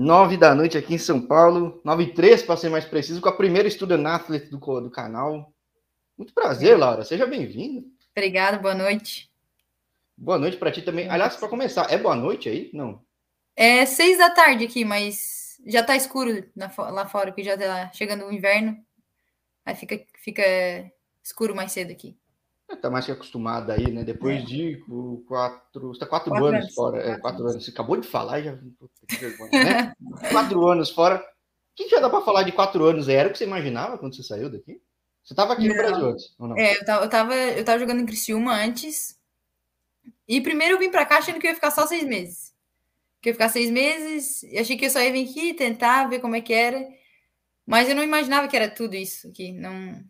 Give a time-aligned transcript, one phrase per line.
[0.00, 3.28] Nove da noite aqui em São Paulo, nove e três para ser mais preciso, com
[3.28, 5.52] a primeira estudante athlete do, do canal.
[6.16, 7.04] Muito prazer, Laura.
[7.04, 7.86] Seja bem-vinda.
[8.16, 9.30] Obrigada, boa noite.
[10.16, 11.06] Boa noite para ti também.
[11.06, 12.70] Aliás, para começar, é boa noite aí?
[12.72, 13.04] Não.
[13.54, 18.24] É seis da tarde aqui, mas já tá escuro lá fora, porque já tá chegando
[18.24, 18.82] o inverno.
[19.66, 20.42] Aí fica, fica
[21.22, 22.16] escuro mais cedo aqui.
[22.70, 24.04] É, tá mais que acostumada aí, né?
[24.04, 24.44] Depois é.
[24.44, 24.80] de
[25.26, 25.88] quatro.
[25.88, 26.98] Você tá quatro, quatro anos, anos, fora.
[26.98, 27.64] É, quatro anos.
[27.64, 28.52] Você acabou de falar já.
[28.52, 29.92] Né?
[30.30, 31.16] quatro anos fora.
[31.16, 31.22] O
[31.74, 33.08] que já dá para falar de quatro anos?
[33.08, 34.80] Era o que você imaginava quando você saiu daqui?
[35.24, 35.74] Você estava aqui não.
[35.74, 36.56] no Brasil antes, ou não?
[36.56, 39.18] É, eu tava, eu tava, eu tava jogando em Criciúma antes.
[40.28, 42.54] E primeiro eu vim para cá achando que eu ia ficar só seis meses.
[43.20, 46.08] Que eu ia ficar seis meses, e achei que eu só ia vir aqui tentar
[46.08, 46.86] ver como é que era.
[47.66, 49.52] Mas eu não imaginava que era tudo isso aqui.
[49.52, 50.02] Não,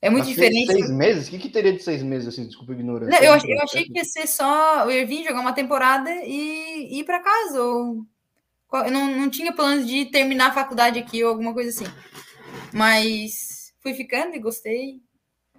[0.00, 0.72] é muito Mas diferente.
[0.72, 1.26] Seis meses?
[1.26, 2.46] O que, que teria de seis meses, assim?
[2.46, 2.72] Desculpa.
[2.74, 7.00] Não, eu, achei, eu achei que ia ser só ia vir jogar uma temporada e
[7.00, 7.62] ir para casa.
[7.62, 8.04] Ou...
[8.72, 11.92] Eu não, não tinha planos de terminar a faculdade aqui ou alguma coisa assim.
[12.72, 15.00] Mas fui ficando e gostei.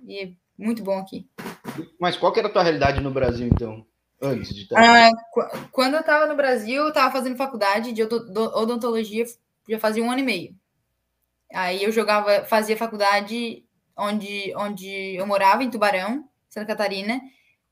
[0.07, 1.27] E é muito bom aqui.
[1.99, 3.85] Mas qual que era a tua realidade no Brasil, então?
[4.21, 4.79] Antes de estar.
[4.79, 5.11] Ah,
[5.71, 9.25] quando eu estava no Brasil, eu estava fazendo faculdade de odontologia
[9.67, 10.55] já fazia um ano e meio.
[11.53, 13.63] Aí eu jogava, fazia faculdade
[13.99, 17.21] onde, onde eu morava, em Tubarão, Santa Catarina,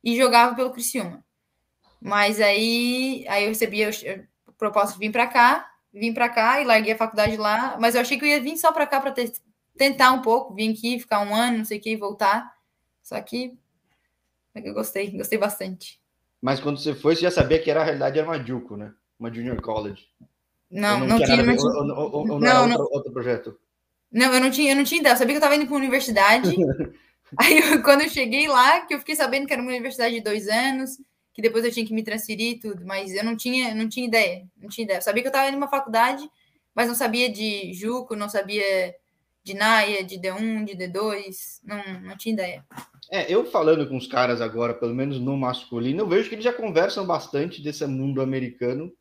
[0.03, 1.23] e jogava pelo Criciúma.
[1.99, 3.89] Mas aí, aí eu recebia
[4.47, 7.95] o propósito de vir para cá, vim para cá e larguei a faculdade lá, mas
[7.95, 9.13] eu achei que eu ia vir só para cá para
[9.75, 12.55] tentar um pouco, vir aqui, ficar um ano, não sei o que, e voltar.
[13.01, 13.57] Só que
[14.53, 15.99] eu gostei, gostei bastante.
[16.41, 18.93] Mas quando você foi, você já sabia que era a realidade era uma Juco, né?
[19.19, 20.07] Uma Junior College.
[20.69, 21.43] Não, não, não tinha.
[21.43, 21.55] Tinha...
[21.55, 23.57] Ou, ou, ou, não, não, era outro, outro projeto?
[24.11, 25.13] Não, eu não tinha, eu não tinha ideia.
[25.13, 26.55] Eu sabia que eu estava indo para uma universidade.
[27.37, 30.21] Aí, eu, quando eu cheguei lá, que eu fiquei sabendo que era uma universidade de
[30.21, 30.91] dois anos,
[31.33, 34.07] que depois eu tinha que me transferir e tudo, mas eu não tinha, não tinha
[34.07, 34.97] ideia, não tinha ideia.
[34.97, 36.27] Eu sabia que eu estava indo uma faculdade,
[36.73, 38.95] mas não sabia de Juco, não sabia
[39.43, 42.65] de Naia, de D1, de D2, não, não tinha ideia.
[43.11, 46.43] É, eu falando com os caras agora, pelo menos no masculino, eu vejo que eles
[46.43, 48.91] já conversam bastante desse mundo americano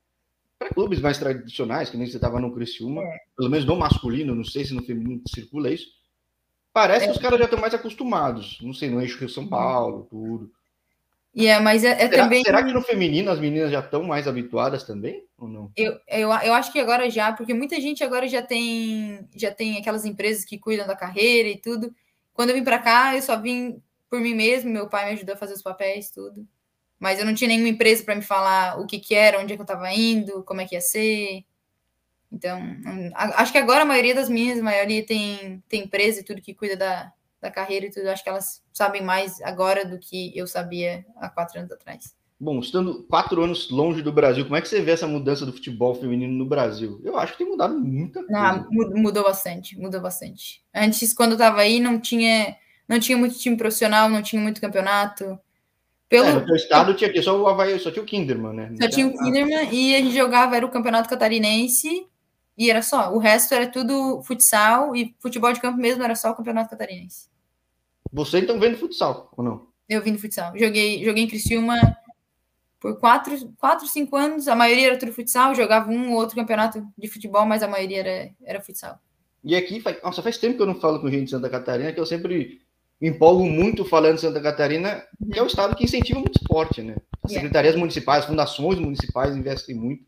[0.58, 3.18] para clubes mais tradicionais, que nem você estava no Criciúma, é.
[3.36, 5.88] pelo menos no masculino, não sei se no feminino circula isso.
[6.72, 7.08] Parece é.
[7.08, 9.48] que os caras já estão mais acostumados, não sei, no eixo Rio São uhum.
[9.50, 10.50] Paulo, tudo.
[11.38, 12.42] Yeah, mas é, é será, também.
[12.42, 15.22] Será que no feminino as meninas já estão mais habituadas também?
[15.36, 15.70] Ou não?
[15.76, 19.76] Eu, eu, eu acho que agora já, porque muita gente agora já tem já tem
[19.76, 21.94] aquelas empresas que cuidam da carreira e tudo.
[22.32, 25.34] Quando eu vim para cá, eu só vim por mim mesmo, meu pai me ajudou
[25.34, 26.46] a fazer os papéis, tudo
[26.98, 29.56] mas eu não tinha nenhuma empresa para me falar o que, que era, onde é
[29.56, 31.44] que eu estava indo, como é que ia ser.
[32.32, 32.60] Então,
[33.14, 36.54] acho que agora a maioria das minhas, a maioria tem, tem empresa e tudo que
[36.54, 38.08] cuida da, da carreira e tudo.
[38.08, 42.14] Acho que elas sabem mais agora do que eu sabia há quatro anos atrás.
[42.38, 45.52] Bom, estando quatro anos longe do Brasil, como é que você vê essa mudança do
[45.54, 47.00] futebol feminino no Brasil?
[47.02, 48.30] Eu acho que tem mudado muita coisa.
[48.30, 50.62] Não, mudou bastante, mudou bastante.
[50.74, 52.54] Antes, quando eu estava aí, não tinha,
[52.86, 55.38] não tinha muito time profissional, não tinha muito campeonato.
[56.08, 56.26] Pelo...
[56.26, 58.74] É, no teu estado tinha aqui, só o Havaí, só tinha o Kinderman, né?
[58.80, 62.06] Só tinha o Kinderman e a gente jogava, era o Campeonato Catarinense
[62.56, 63.12] e era só.
[63.12, 67.28] O resto era tudo futsal e futebol de campo mesmo era só o Campeonato Catarinense.
[68.12, 69.66] Você então vendo futsal, ou não?
[69.88, 70.52] Eu vim no futsal.
[70.56, 71.76] Joguei, joguei em Criciúma
[72.80, 74.48] por quatro, quatro, cinco anos.
[74.48, 75.54] A maioria era tudo futsal.
[75.54, 78.98] Jogava um ou outro campeonato de futebol, mas a maioria era, era futsal.
[79.44, 81.92] E aqui, faz, nossa, faz tempo que eu não falo com gente de Santa Catarina,
[81.92, 82.60] que eu sempre
[83.00, 86.82] me empolgo muito falando de Santa Catarina, que é o estado que incentiva muito esporte,
[86.82, 86.96] né?
[87.22, 87.80] As secretarias yeah.
[87.80, 90.04] municipais, fundações municipais investem muito.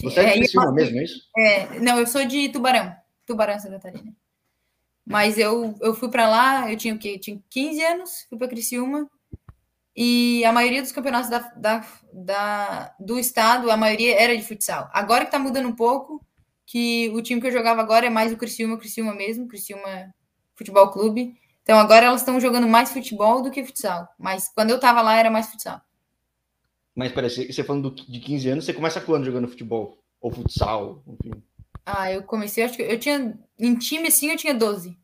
[0.00, 1.28] Você é, é de Criciúma mesmo, é isso?
[1.36, 2.94] É, não, eu sou de Tubarão,
[3.26, 4.14] Tubarão, Santa Catarina.
[5.04, 7.14] Mas eu, eu fui para lá, eu tinha o quê?
[7.16, 9.10] Eu tinha 15 anos, fui para Criciúma,
[9.94, 14.88] e a maioria dos campeonatos da, da, da, do estado, a maioria era de futsal.
[14.92, 16.24] Agora que tá mudando um pouco,
[16.64, 20.14] que o time que eu jogava agora é mais o Criciúma, Criciúma mesmo, Criciúma
[20.54, 24.08] Futebol Clube, então agora elas estão jogando mais futebol do que futsal.
[24.18, 25.80] Mas quando eu estava lá era mais futsal.
[26.94, 29.98] Mas parece você falando de 15 anos, você começa quando jogando futebol?
[30.20, 31.42] Ou futsal, enfim.
[31.84, 33.38] Ah, eu comecei, acho que eu tinha.
[33.58, 34.96] Em time assim eu tinha 12.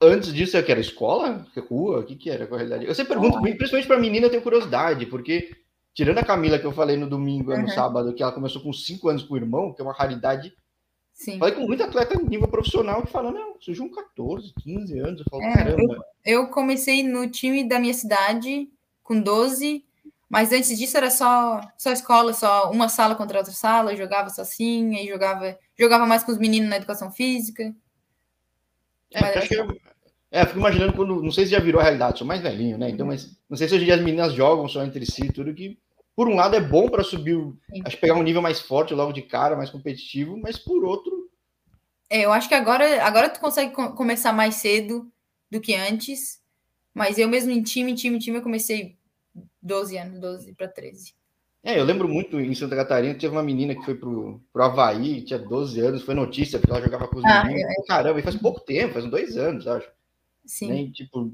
[0.00, 1.46] Antes disso, é que era escola?
[1.70, 2.00] Rua?
[2.00, 2.86] O que, que era com a realidade?
[2.86, 5.56] Eu sempre pergunto, principalmente para menina, eu tenho curiosidade, porque,
[5.94, 7.62] tirando a Camila que eu falei no domingo, uhum.
[7.62, 10.52] no sábado, que ela começou com 5 anos com o irmão, que é uma raridade
[11.22, 11.38] Sim.
[11.38, 15.20] Falei com muito atleta nível profissional que fala, não, surgiu um 14, 15 anos.
[15.20, 15.80] Eu falo, é, caramba.
[16.24, 18.68] Eu, eu, comecei no time da minha cidade
[19.04, 19.84] com 12,
[20.28, 24.30] mas antes disso era só, só escola, só uma sala contra outra sala, eu jogava
[24.30, 27.72] sozinha e jogava, jogava mais com os meninos na educação física.
[29.12, 29.78] É, mas, eu,
[30.28, 31.22] é, fico imaginando quando.
[31.22, 32.90] Não sei se já virou a realidade, sou mais velhinho, né?
[32.90, 35.54] Então, mas não sei se hoje em dia as meninas jogam só entre si, tudo
[35.54, 35.78] que
[36.14, 37.38] por um lado é bom para subir,
[37.84, 41.11] acho pegar um nível mais forte logo de cara, mais competitivo, mas por outro.
[42.12, 45.10] É, eu acho que agora, agora tu consegue começar mais cedo
[45.50, 46.42] do que antes,
[46.92, 48.98] mas eu mesmo em time, time, time, eu comecei
[49.62, 51.14] 12 anos, 12 para 13.
[51.64, 55.22] É, eu lembro muito em Santa Catarina, teve uma menina que foi pro, pro Havaí,
[55.22, 57.72] tinha 12 anos, foi notícia, porque ela jogava com os ah, meninos.
[57.78, 57.86] É.
[57.88, 59.90] Caramba, e faz pouco tempo, faz uns dois anos, acho.
[60.44, 60.68] Sim.
[60.68, 60.92] Né?
[60.92, 61.32] tipo,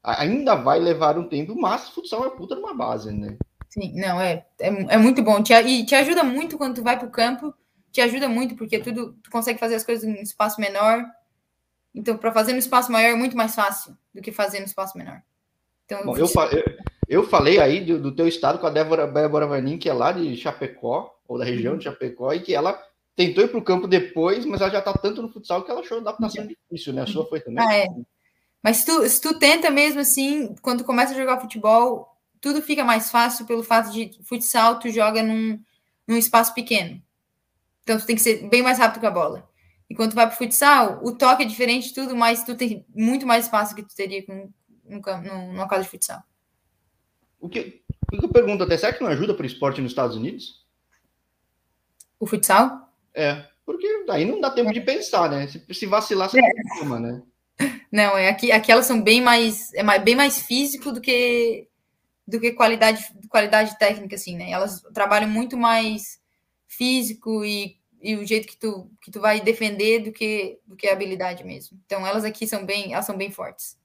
[0.00, 3.36] ainda vai levar um tempo, mas futsal é puta numa base, né?
[3.68, 5.42] Sim, não, é, é, é muito bom.
[5.42, 7.52] Te, e te ajuda muito quando tu vai pro campo,
[7.94, 11.04] te ajuda muito, porque tudo, tu consegue fazer as coisas em espaço menor.
[11.94, 14.98] Então, para fazer no espaço maior é muito mais fácil do que fazer no espaço
[14.98, 15.22] menor.
[15.84, 16.76] Então, Bom, eu, eu,
[17.08, 20.10] eu, falei aí do, do, teu estado com a Débora, Débora Vanin, que é lá
[20.10, 21.92] de Chapecó, ou da região de uhum.
[21.92, 22.76] Chapecó, e que ela
[23.14, 25.80] tentou ir para o campo depois, mas ela já está tanto no futsal que ela
[25.80, 27.02] achou a adaptação difícil, né?
[27.02, 27.64] A sua foi também.
[27.64, 27.86] Ah, é.
[28.60, 32.82] Mas se tu, se tu tenta mesmo assim, quando começa a jogar futebol, tudo fica
[32.82, 35.60] mais fácil pelo fato de futsal tu joga num,
[36.08, 37.00] num espaço pequeno.
[37.84, 39.48] Então tu tem que ser bem mais rápido com a bola.
[39.88, 42.84] E quando tu vai pro futsal, o toque é diferente de tudo, mas tu tem
[42.94, 44.50] muito mais espaço que tu teria com,
[44.84, 46.22] no, no, numa casa de futsal.
[47.38, 49.92] O que, o que eu pergunto até, será que não ajuda para o esporte nos
[49.92, 50.64] Estados Unidos?
[52.18, 52.90] O futsal?
[53.12, 55.46] É, porque daí não dá tempo de pensar, né?
[55.46, 56.78] Se, se vacilar, você é.
[56.78, 57.22] toma, né?
[57.92, 61.68] Não, é aqui, aqui elas são bem mais, é mais, bem mais físico do que
[62.26, 64.50] do que qualidade, qualidade técnica, assim, né?
[64.50, 66.18] Elas trabalham muito mais
[66.74, 70.86] físico e, e o jeito que tu, que tu vai defender do que do que
[70.86, 71.78] a habilidade mesmo.
[71.86, 73.78] Então elas aqui são bem, elas são bem fortes.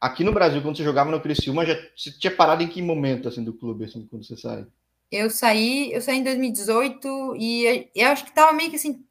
[0.00, 3.28] Aqui no Brasil, quando você jogava no Criciúma, já você tinha parado em que momento
[3.28, 4.66] assim do clube assim quando você sai?
[5.10, 9.04] Eu saí, eu saí em 2018 e eu acho que tava meio que assim,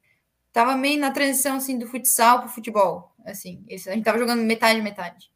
[0.52, 4.42] tava meio na transição assim do futsal para o futebol, assim, a gente tava jogando
[4.42, 5.31] metade metade.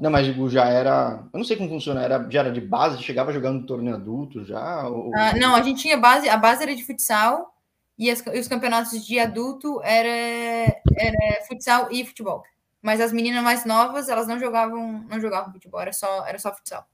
[0.00, 1.22] Não, mas digo, já era.
[1.32, 4.44] Eu não sei como funciona, era, já era de base, chegava jogando no torneio adulto
[4.44, 4.88] já?
[4.88, 5.10] Ou...
[5.14, 7.54] Ah, não, a gente tinha base, a base era de futsal
[7.98, 12.42] e, as, e os campeonatos de adulto era, era futsal e futebol.
[12.80, 16.52] Mas as meninas mais novas, elas não jogavam, não jogavam futebol, era só, era só
[16.52, 16.84] futsal.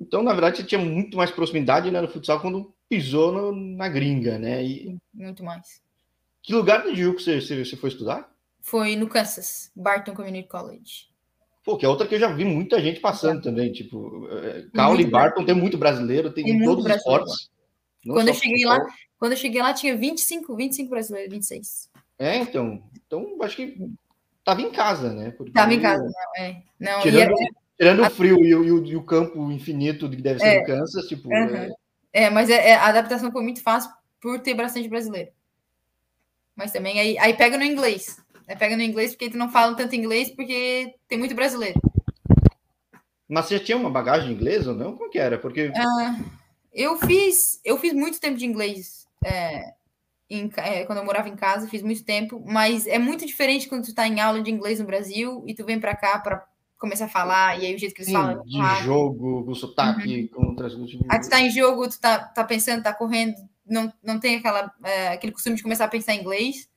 [0.00, 3.88] Então, na verdade, você tinha muito mais proximidade né, no futsal quando pisou no, na
[3.88, 4.64] gringa, né?
[4.64, 4.96] E...
[5.12, 5.82] Muito mais.
[6.42, 8.30] Que lugar de Juco você, você, você foi estudar?
[8.60, 11.08] Foi no Kansas, Barton Community College.
[11.66, 15.02] Pô, que é outra que eu já vi muita gente passando também, tipo, é, Caule
[15.02, 17.50] e Barton tem muito brasileiro, tem, tem todos os esportes.
[18.06, 18.78] Quando eu cheguei lá,
[19.18, 21.90] quando eu cheguei lá tinha 25, 25 brasileiros, 26.
[22.20, 23.76] É, então, então acho que
[24.44, 25.32] tava em casa, né?
[25.32, 26.62] Porque tava em casa, não, é.
[26.78, 27.34] Não, tirando,
[27.76, 31.06] tirando o frio e o, e o, campo infinito que deve ser é, no Kansas,
[31.06, 31.28] tipo.
[31.28, 31.56] Uhum.
[31.56, 31.72] É...
[32.12, 33.90] é, mas é, é, a adaptação foi muito fácil
[34.20, 35.32] por ter bastante brasileiro.
[36.54, 38.24] Mas também aí, aí pega no inglês.
[38.48, 41.80] Aí pega no inglês porque tu não fala tanto inglês porque tem muito brasileiro.
[43.28, 44.96] Mas você tinha uma bagagem de inglês ou não?
[44.96, 45.36] Como que era?
[45.36, 45.68] Porque.
[45.68, 46.24] Uh,
[46.72, 49.06] eu fiz, eu fiz muito tempo de inglês.
[49.24, 49.74] É,
[50.30, 53.84] em, é, quando eu morava em casa, fiz muito tempo, mas é muito diferente quando
[53.84, 56.46] tu tá em aula de inglês no Brasil e tu vem para cá para
[56.78, 58.42] começar a falar, e aí o jeito que eles Sim, falam.
[58.44, 60.46] De jogo, com sotaque, uhum.
[60.46, 60.78] com coisas.
[61.08, 63.34] Aí tu tá em jogo, tu tá, tá pensando, tá correndo,
[63.66, 66.68] não, não tem aquela, é, aquele costume de começar a pensar em inglês.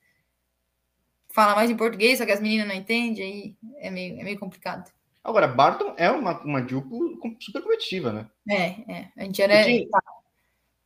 [1.32, 4.38] Fala mais em português, só que as meninas não entendem, aí é meio, é meio
[4.38, 4.90] complicado.
[5.22, 8.26] Agora, Barton é uma, uma Juco super competitiva, né?
[8.48, 9.08] É, é.
[9.16, 9.62] A gente era.
[9.64, 9.86] Tinha...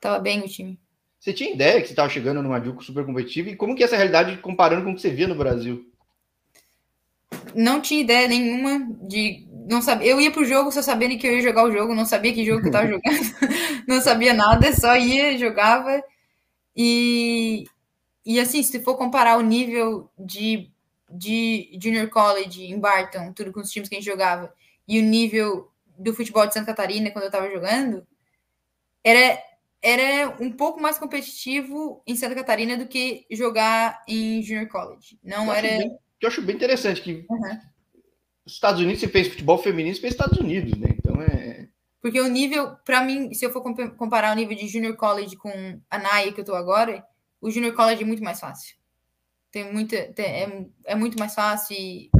[0.01, 0.79] Tava bem o time.
[1.19, 3.49] Você tinha ideia que você estava chegando numa Juco super competitiva?
[3.49, 5.91] E como que é essa realidade comparando com o que você via no Brasil?
[7.55, 9.47] Não tinha ideia nenhuma de.
[9.67, 10.09] Não sabia.
[10.09, 12.45] Eu ia pro jogo só sabendo que eu ia jogar o jogo, não sabia que
[12.45, 16.03] jogo que eu tava jogando, não sabia nada, só ia, jogava.
[16.77, 17.65] E,
[18.25, 20.71] e assim, se for comparar o nível de,
[21.11, 24.53] de Junior College em Barton, tudo com os times que a gente jogava,
[24.89, 28.07] e o nível do futebol de Santa Catarina quando eu estava jogando,
[29.03, 29.39] era
[29.85, 35.19] era um pouco mais competitivo em Santa Catarina do que jogar em Junior College.
[35.23, 35.69] Não eu era.
[35.69, 37.59] Bem, eu acho bem interessante que uhum.
[38.47, 40.89] os Estados Unidos se fez futebol feminino, se fez Estados Unidos, né?
[40.97, 41.69] Então é.
[42.01, 43.63] Porque o nível, para mim, se eu for
[43.97, 47.05] comparar o nível de Junior College com a NAIA que eu tô agora,
[47.45, 48.75] o Junior College é muito mais fácil.
[49.53, 50.03] Tem muita.
[50.15, 52.11] Tem, é, é muito mais fácil e.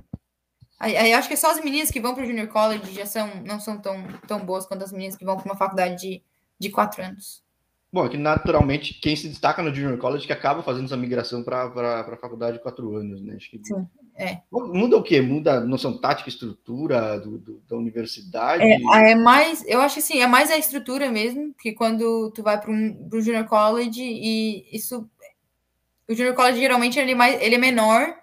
[0.79, 3.43] Aí, acho que é só as meninas que vão para o Junior College já são,
[3.43, 6.23] não são tão, tão boas quanto as meninas que vão para uma faculdade de,
[6.59, 7.43] de quatro anos.
[7.91, 11.43] Bom, é que naturalmente quem se destaca no Junior College que acaba fazendo essa migração
[11.43, 13.37] para a faculdade de quatro anos, né?
[13.37, 14.39] Acho que Sim, é.
[14.51, 15.21] Muda o quê?
[15.21, 18.63] Muda a noção tática, estrutura do, do, da universidade?
[18.63, 22.43] É, é, mais, eu acho que sim, é mais a estrutura mesmo, que quando tu
[22.43, 25.09] vai para um Junior College e isso.
[26.09, 28.15] O Junior College geralmente ele é, mais, ele é menor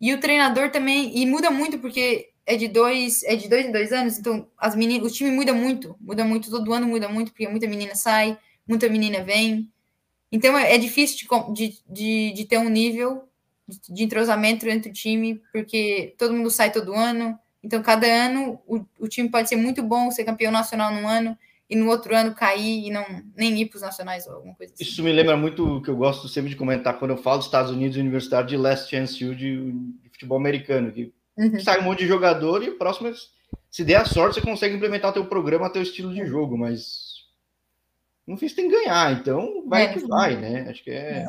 [0.00, 1.16] e o treinador também.
[1.16, 4.74] E muda muito porque é de dois, é de dois em dois anos, então as
[4.74, 8.36] meninas, o time muda muito, muda muito, todo ano muda muito, porque muita menina sai,
[8.66, 9.70] muita menina vem.
[10.30, 13.28] Então é, é difícil de, de, de ter um nível
[13.88, 17.38] de entrosamento entre o time, porque todo mundo sai todo ano.
[17.62, 21.38] Então, cada ano o, o time pode ser muito bom, ser campeão nacional num ano,
[21.72, 23.02] e no outro ano cair e não
[23.34, 24.84] nem ir para os nacionais ou alguma coisa assim.
[24.84, 27.46] Isso me lembra muito o que eu gosto sempre de comentar quando eu falo dos
[27.46, 31.58] Estados Unidos Universidade de Last Chance U de, de futebol americano, que uhum.
[31.60, 33.10] sai um monte de jogador e o próximo,
[33.70, 37.24] se der a sorte, você consegue implementar o teu programa, teu estilo de jogo, mas
[38.26, 40.68] não fiz tem ganhar, então vai é, que vai, né?
[40.68, 41.20] Acho que é.
[41.20, 41.28] é.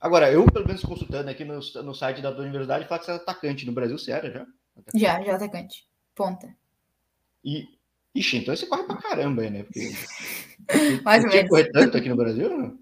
[0.00, 3.12] Agora, eu, pelo menos consultando aqui no, no site da tua universidade, fala que você
[3.12, 4.46] é atacante no Brasil, você era já?
[4.74, 4.98] Atacante.
[4.98, 5.86] Já, já atacante.
[6.14, 6.56] Ponta.
[7.44, 7.68] E,
[8.14, 9.62] ixi, então você corre pra caramba aí, né?
[9.64, 9.90] Porque.
[11.04, 11.48] Mais ou menos.
[11.48, 12.78] correr tanto aqui no Brasil, não?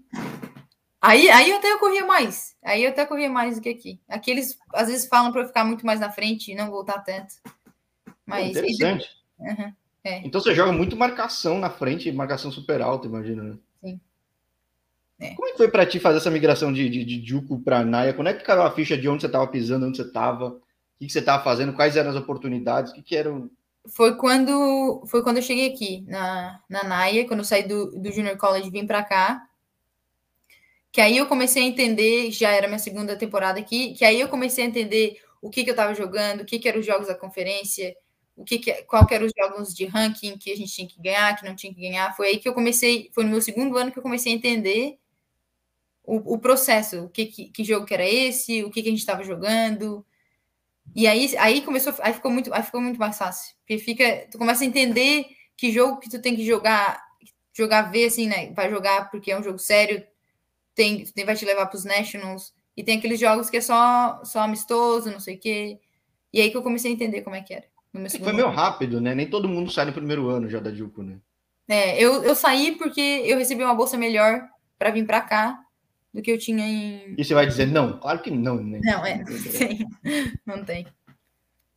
[1.01, 2.55] Aí, aí eu até corria mais.
[2.63, 3.99] Aí eu até corria mais do que aqui.
[4.07, 6.99] Aqui eles às vezes falam para eu ficar muito mais na frente e não voltar
[6.99, 7.33] tanto.
[8.25, 9.09] Mas, interessante.
[9.39, 9.73] Uhum,
[10.03, 10.19] é.
[10.19, 13.57] Então você joga muito marcação na frente, marcação super alta, imagina, né?
[15.21, 15.35] É.
[15.35, 18.11] Como é que foi para ti fazer essa migração de, de, de Juco para Naia?
[18.11, 20.47] Quando é que caiu a ficha de onde você estava pisando, onde você estava?
[20.47, 20.61] O
[20.97, 21.73] que, que você estava fazendo?
[21.73, 22.91] Quais eram as oportunidades?
[22.91, 23.49] O que, que eram?
[23.89, 28.11] Foi quando, foi quando eu cheguei aqui, na, na Naia, quando eu saí do, do
[28.11, 29.47] Junior College e vim para cá.
[30.91, 34.27] Que aí eu comecei a entender, já era minha segunda temporada aqui, que aí eu
[34.27, 37.07] comecei a entender o que, que eu estava jogando, o que, que eram os jogos
[37.07, 37.95] da conferência,
[38.35, 41.01] o que, que qual que eram os jogos de ranking que a gente tinha que
[41.01, 42.15] ganhar, que não tinha que ganhar.
[42.15, 44.99] Foi aí que eu comecei, foi no meu segundo ano que eu comecei a entender
[46.03, 48.91] o, o processo, o que, que, que, jogo que era esse, o que, que a
[48.91, 50.05] gente estava jogando.
[50.95, 53.55] E aí, aí começou, aí ficou muito, aí ficou muito mais fácil.
[53.59, 57.01] Porque fica, tu começa a entender que jogo que tu tem que jogar,
[57.53, 58.51] jogar ver assim, né?
[58.53, 60.03] Vai jogar porque é um jogo sério,
[60.75, 64.21] tem, tem vai te levar para os nationals e tem aqueles jogos que é só
[64.23, 65.79] só amistoso, não sei o quê.
[66.33, 67.65] E aí que eu comecei a entender como é que era.
[68.23, 69.13] Foi meio rápido, né?
[69.13, 71.19] Nem todo mundo sai no primeiro ano já da Juco, né?
[71.67, 74.41] É, eu, eu saí porque eu recebi uma bolsa melhor
[74.79, 75.59] para vir para cá
[76.13, 77.15] do que eu tinha em.
[77.17, 77.99] E você vai dizer não?
[77.99, 78.79] Claro que não, né?
[78.83, 79.23] Não, é.
[79.25, 79.87] Sim,
[80.45, 80.85] não tem.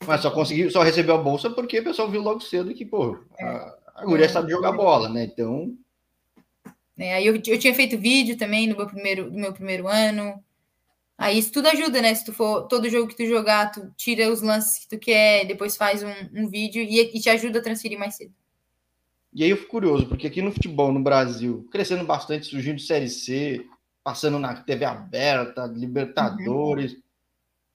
[0.06, 3.18] Mas só conseguiu, só recebeu a bolsa porque o pessoal viu logo cedo que, pô,
[3.38, 3.44] é.
[3.44, 4.28] a, a guria é.
[4.28, 5.24] sabe jogar bola, né?
[5.24, 5.74] Então.
[6.96, 10.42] É, aí eu, eu tinha feito vídeo também no meu primeiro, no meu primeiro ano.
[11.16, 12.14] Aí isso tudo ajuda, né?
[12.14, 15.46] Se tu for todo jogo que tu jogar, tu tira os lances que tu quer,
[15.46, 18.32] depois faz um, um vídeo e, e te ajuda a transferir mais cedo.
[19.32, 23.08] E aí eu fico curioso, porque aqui no futebol no Brasil, crescendo bastante, surgindo Série
[23.08, 23.64] C,
[24.04, 26.92] passando na TV aberta, Libertadores.
[26.92, 27.02] Uhum.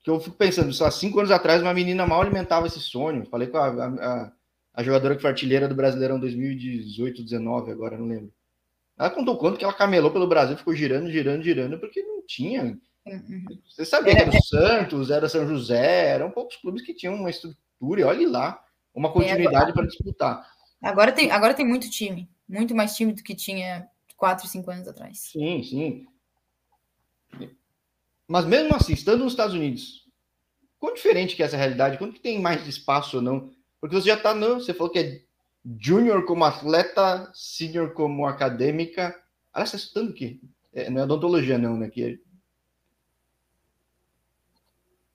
[0.02, 3.26] Que eu fico pensando, só cinco anos atrás, uma menina mal alimentava esse sonho.
[3.26, 4.32] Falei com a, a,
[4.72, 8.32] a jogadora que foi artilheira do Brasileirão 2018, 19, agora não lembro.
[8.96, 12.78] Ela contou quanto que ela camelou pelo Brasil, ficou girando, girando, girando, porque não tinha.
[13.06, 13.44] Uhum.
[13.68, 17.28] Você sabia que era o Santos, era São José, eram poucos clubes que tinham uma
[17.28, 18.62] estrutura, e olhe lá,
[18.94, 20.46] uma é, continuidade para disputar.
[20.82, 24.86] Agora tem, agora tem muito time, muito mais time do que tinha quatro, cinco anos
[24.86, 25.18] atrás.
[25.18, 26.06] Sim, sim.
[28.30, 30.06] Mas mesmo assim, estando nos Estados Unidos,
[30.78, 31.98] quão diferente que é essa realidade?
[31.98, 33.50] Quanto que tem mais espaço ou não?
[33.80, 35.20] Porque você já está, não, você falou que é
[35.80, 39.20] júnior como atleta, senior como acadêmica.
[39.52, 40.38] Ah, você está estudando o quê?
[40.72, 41.90] É, não é odontologia, não, né?
[41.90, 42.18] Que é...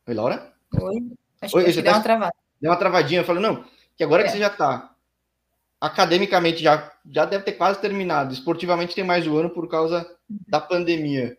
[0.10, 0.54] Oi, Laura?
[0.78, 1.12] Oi.
[1.40, 1.92] Acho, Oi, que, deu tá...
[1.94, 2.36] uma travada.
[2.60, 3.22] Deu uma travadinha.
[3.22, 3.64] Eu falei, não,
[3.96, 4.26] que agora é.
[4.26, 4.94] que você já está
[5.80, 8.34] academicamente já, já deve ter quase terminado.
[8.34, 11.38] Esportivamente tem mais um ano por causa da pandemia.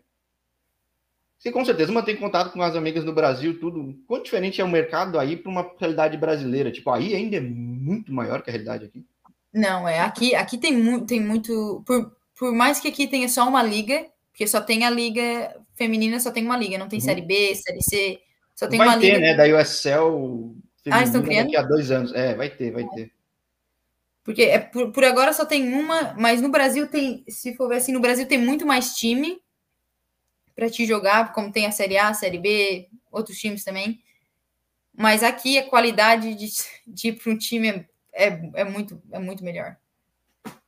[1.39, 3.95] Você com certeza mantém contato com as amigas no Brasil, tudo.
[4.07, 6.73] Quão diferente é o mercado aí para uma realidade brasileira?
[6.73, 9.05] Tipo, aí ainda é muito maior que a realidade aqui.
[9.53, 10.01] Não, é.
[10.01, 11.83] Aqui, aqui tem, mu tem muito.
[11.87, 16.19] Por, por mais que aqui tenha só uma liga, porque só tem a liga feminina,
[16.21, 17.05] só tem uma liga, não tem uhum.
[17.05, 18.19] série B, série C,
[18.55, 19.21] só tem vai uma ter, liga.
[19.21, 19.35] né?
[19.35, 20.57] Da USL
[20.91, 21.47] ah, estão criando?
[21.47, 22.13] daqui a dois anos.
[22.15, 23.11] É, vai ter, vai ter.
[24.25, 27.77] Porque é, por, por agora só tem uma, mas no Brasil tem, se for ver
[27.77, 29.39] assim, no Brasil tem muito mais time
[30.57, 34.01] para te jogar, como tem a Série A, a Série B, outros times também.
[34.97, 36.49] Mas aqui a qualidade de,
[36.87, 39.77] de ir para um time é, é, é, muito, é muito melhor.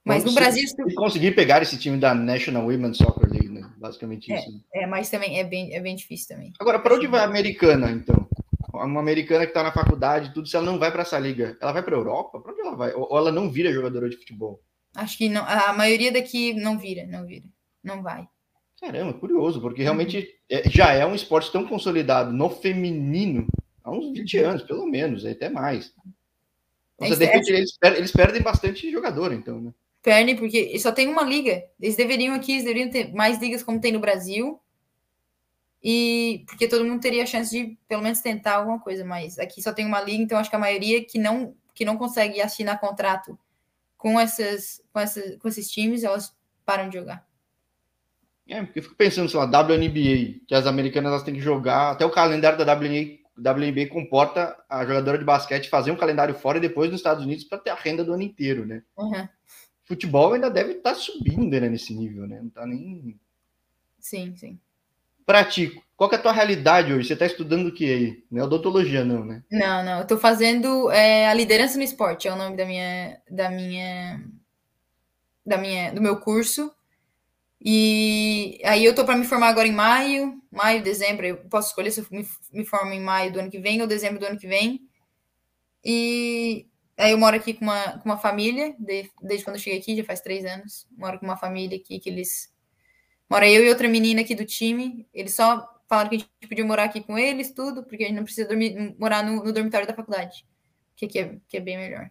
[0.04, 0.66] Mas no Brasil.
[0.66, 3.70] Se conseguir pegar esse time da National Women's Soccer League, né?
[3.78, 4.52] Basicamente é, isso.
[4.52, 4.60] Né?
[4.74, 6.52] É, mas também é bem, é bem difícil também.
[6.58, 8.28] Agora, para onde vai a americana, então?
[8.72, 11.72] Uma americana que está na faculdade, tudo, se ela não vai para essa liga, ela
[11.72, 12.40] vai para a Europa?
[12.40, 12.92] Para onde ela vai?
[12.94, 14.62] Ou ela não vira jogadora de futebol?
[14.94, 15.44] Acho que não.
[15.44, 17.46] A maioria daqui não vira, não vira.
[17.82, 18.26] Não vai.
[18.80, 20.24] Caramba, curioso, porque realmente uhum.
[20.48, 23.46] é, já é um esporte tão consolidado no feminino
[23.82, 25.92] há uns 20 anos, pelo menos, até mais.
[27.00, 29.72] Então, de repente, eles, eles, perdem bastante jogador, então, né?
[30.02, 31.64] Perdem, porque só tem uma liga.
[31.80, 34.60] Eles deveriam aqui, eles deveriam ter mais ligas como tem no Brasil.
[35.82, 39.62] e porque todo mundo teria a chance de pelo menos tentar alguma coisa, mas aqui
[39.62, 42.80] só tem uma liga, então acho que a maioria que não que não consegue assinar
[42.80, 43.38] contrato
[43.96, 47.27] com essas com, essas, com esses times, elas param de jogar.
[48.48, 51.90] É, porque eu fico pensando, sei lá, WNBA, que as americanas elas têm que jogar,
[51.90, 56.58] até o calendário da WNBA, WNBA comporta a jogadora de basquete fazer um calendário fora
[56.58, 58.82] e depois nos Estados Unidos para ter a renda do ano inteiro, né?
[58.96, 59.28] Uhum.
[59.84, 62.40] Futebol ainda deve estar tá subindo né, nesse nível, né?
[62.42, 63.18] Não tá nem.
[64.00, 64.58] Sim, sim.
[65.24, 65.82] Pratico.
[65.96, 67.08] Qual é a tua realidade hoje?
[67.08, 68.24] Você está estudando o que aí?
[68.30, 69.42] Não é odontologia, não, né?
[69.50, 69.96] Não, não.
[69.98, 74.24] Eu estou fazendo é, a liderança no esporte, é o nome da minha, da minha,
[75.44, 76.72] da minha, do meu curso.
[77.60, 81.26] E aí eu tô para me formar agora em maio, maio, dezembro.
[81.26, 83.86] Eu posso escolher se eu me, me formo em maio do ano que vem ou
[83.86, 84.80] dezembro do ano que vem.
[85.84, 89.78] E aí eu moro aqui com uma, com uma família, de, desde quando eu cheguei
[89.78, 90.86] aqui, já faz três anos.
[90.96, 92.52] Moro com uma família aqui que eles.
[93.28, 95.08] Mora eu e outra menina aqui do time.
[95.12, 98.16] Eles só falaram que a gente podia morar aqui com eles, tudo, porque a gente
[98.16, 100.46] não precisa dormir, morar no, no dormitório da faculdade,
[100.94, 102.10] que aqui é, que é bem melhor.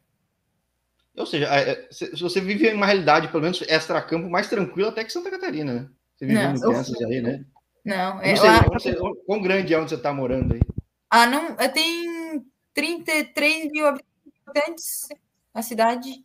[1.18, 4.90] Ou seja, é, é, se você vive em uma realidade, pelo menos extra-campo, mais tranquila
[4.90, 5.90] até que Santa Catarina, né?
[6.16, 7.44] Você vive não, no Kansas aí, né?
[7.84, 8.36] Não, é.
[8.36, 9.12] Não sei, lá...
[9.26, 10.62] quão grande é onde você está morando aí?
[11.10, 15.08] Ah, não, é, tem 33 mil habitantes
[15.54, 16.24] a cidade.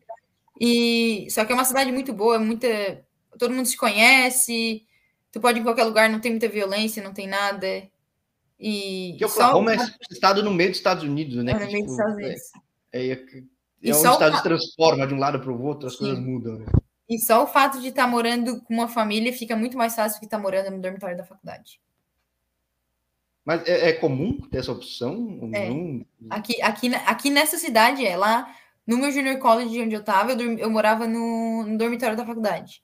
[0.60, 2.68] E só que é uma cidade muito boa, muita.
[3.38, 4.86] Todo mundo se conhece.
[5.30, 7.88] Tu pode ir em qualquer lugar, não tem muita violência, não tem nada.
[8.60, 9.14] E.
[9.18, 9.84] Que Oklahoma só...
[9.84, 11.52] é estado no meio dos Estados Unidos, né?
[11.52, 12.42] É, no meio tipo, dos Estados Unidos.
[12.92, 13.26] É, é,
[13.82, 15.98] e é onde o estado se transforma de um lado para o outro, as Sim.
[15.98, 16.66] coisas mudam, né?
[17.08, 20.18] E só o fato de estar tá morando com uma família fica muito mais fácil
[20.18, 21.80] que estar tá morando no dormitório da faculdade.
[23.44, 25.50] Mas é, é comum ter essa opção?
[25.52, 25.68] É.
[26.30, 28.54] Aqui, aqui, aqui nessa cidade, é lá
[28.86, 32.82] no meu junior college onde eu estava, eu, eu, morava no, no, dormitório da faculdade.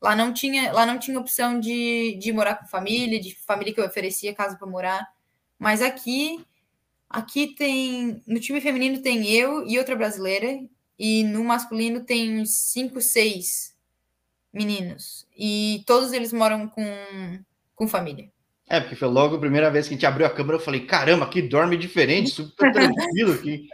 [0.00, 3.80] Lá não tinha, lá não tinha opção de, de morar com família, de família que
[3.80, 5.08] eu oferecia casa para morar.
[5.58, 6.44] Mas aqui
[7.12, 8.22] Aqui tem.
[8.26, 10.58] No time feminino tem eu e outra brasileira.
[10.98, 13.74] E no masculino tem cinco, seis
[14.52, 15.26] meninos.
[15.36, 16.84] E todos eles moram com,
[17.74, 18.30] com família.
[18.68, 20.86] É, porque foi logo a primeira vez que a gente abriu a câmera, eu falei,
[20.86, 23.68] caramba, aqui dorme diferente, super tranquilo aqui.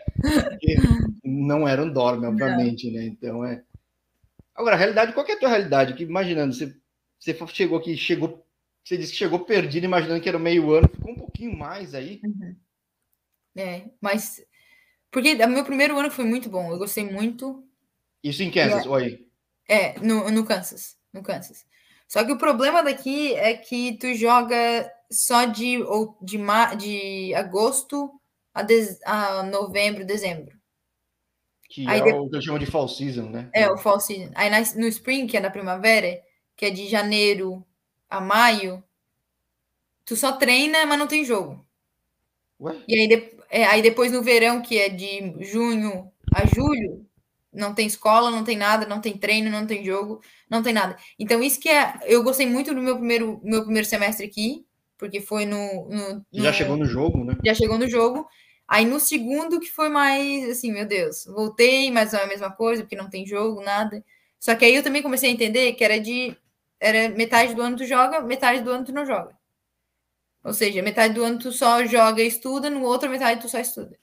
[1.23, 3.05] não era um dorme, obviamente, né?
[3.05, 3.63] Então é.
[4.55, 5.95] Agora, a realidade, qual é a tua realidade?
[5.95, 6.75] Que imaginando, você,
[7.21, 8.45] você chegou aqui, chegou,
[8.83, 12.21] você disse que chegou perdido, imaginando que era meio ano, ficou um pouquinho mais aí.
[12.25, 12.57] Uhum.
[13.57, 14.45] É, mas.
[15.11, 17.65] Porque o meu primeiro ano foi muito bom, eu gostei muito.
[18.23, 19.27] Isso em Kansas, é, oi.
[19.69, 20.97] É, no, no Kansas.
[21.13, 21.65] No Kansas.
[22.07, 26.39] Só que o problema daqui é que tu joga só de, ou de,
[26.79, 28.11] de agosto
[28.53, 30.57] a, de, a novembro, dezembro.
[31.69, 33.51] Que Aí é o que eu chamo de fall season, né?
[33.53, 34.31] É, o fall season.
[34.35, 36.19] Aí na, no spring, que é na primavera,
[36.57, 37.65] que é de janeiro
[38.09, 38.83] a maio,
[40.05, 41.65] tu só treina, mas não tem jogo.
[42.59, 42.75] Ué?
[42.89, 47.07] E aí, de, é, aí depois no verão, que é de junho a julho,
[47.53, 50.97] não tem escola, não tem nada, não tem treino, não tem jogo, não tem nada.
[51.19, 51.99] Então, isso que é.
[52.05, 55.89] Eu gostei muito do meu primeiro, meu primeiro semestre aqui, porque foi no.
[55.89, 57.37] no, no já chegou no jogo, né?
[57.45, 58.27] Já chegou no jogo.
[58.67, 62.51] Aí no segundo, que foi mais assim, meu Deus, voltei, mas não é a mesma
[62.51, 64.05] coisa, porque não tem jogo, nada.
[64.39, 66.37] Só que aí eu também comecei a entender que era de.
[66.81, 69.38] Era metade do ano tu joga, metade do ano tu não joga.
[70.45, 73.59] Ou seja, metade do ano tu só joga e estuda, no outro metade tu só
[73.59, 73.99] estuda.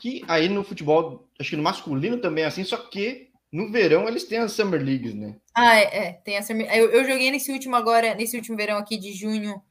[0.00, 4.08] Que aí no futebol, acho que no masculino também é assim, só que no verão
[4.08, 5.36] eles têm as Summer Leagues, né?
[5.54, 6.66] Ah, é, é tem a Summer...
[6.74, 9.62] eu, eu joguei nesse último agora, nesse último verão aqui de junho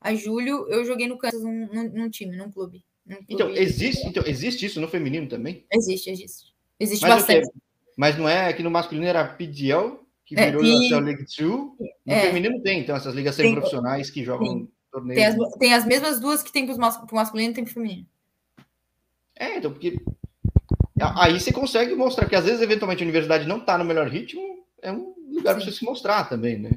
[0.00, 3.32] a julho, eu joguei no Kansas num, num, num time, num clube, num clube.
[3.32, 5.64] Então, existe, então, existe isso no feminino também?
[5.72, 6.54] Existe, existe.
[6.78, 7.50] Existe mas bastante.
[7.96, 10.92] Mas não é que no masculino era PDL, que é, virou é, e...
[10.92, 11.38] a League 2.
[11.38, 14.68] No é, feminino tem, então, essas ligas semi-profissionais que jogam sim.
[14.94, 15.16] Torneio.
[15.16, 17.74] Tem as, tem as mesmas duas que tem para o masculino e tem para o
[17.74, 18.06] feminino.
[19.34, 20.00] É, então, porque
[21.16, 24.64] aí você consegue mostrar que às vezes, eventualmente, a universidade não está no melhor ritmo,
[24.80, 26.70] é um lugar para você se mostrar também, né?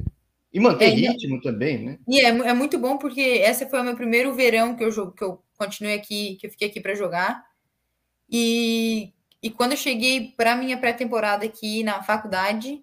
[0.51, 1.99] E manter é, ritmo também, né?
[2.08, 5.12] E é, é muito bom porque esse foi o meu primeiro verão que eu jogo,
[5.12, 7.45] que eu continuei aqui, que eu fiquei aqui para jogar.
[8.27, 12.82] E, e quando eu cheguei para minha pré-temporada aqui na faculdade,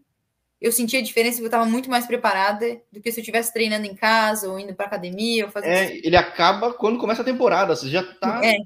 [0.60, 3.86] eu sentia a diferença, eu estava muito mais preparada do que se eu estivesse treinando
[3.86, 5.44] em casa ou indo para academia.
[5.44, 8.40] Ou fazendo é, ele acaba quando começa a temporada, você já está.
[8.44, 8.56] É.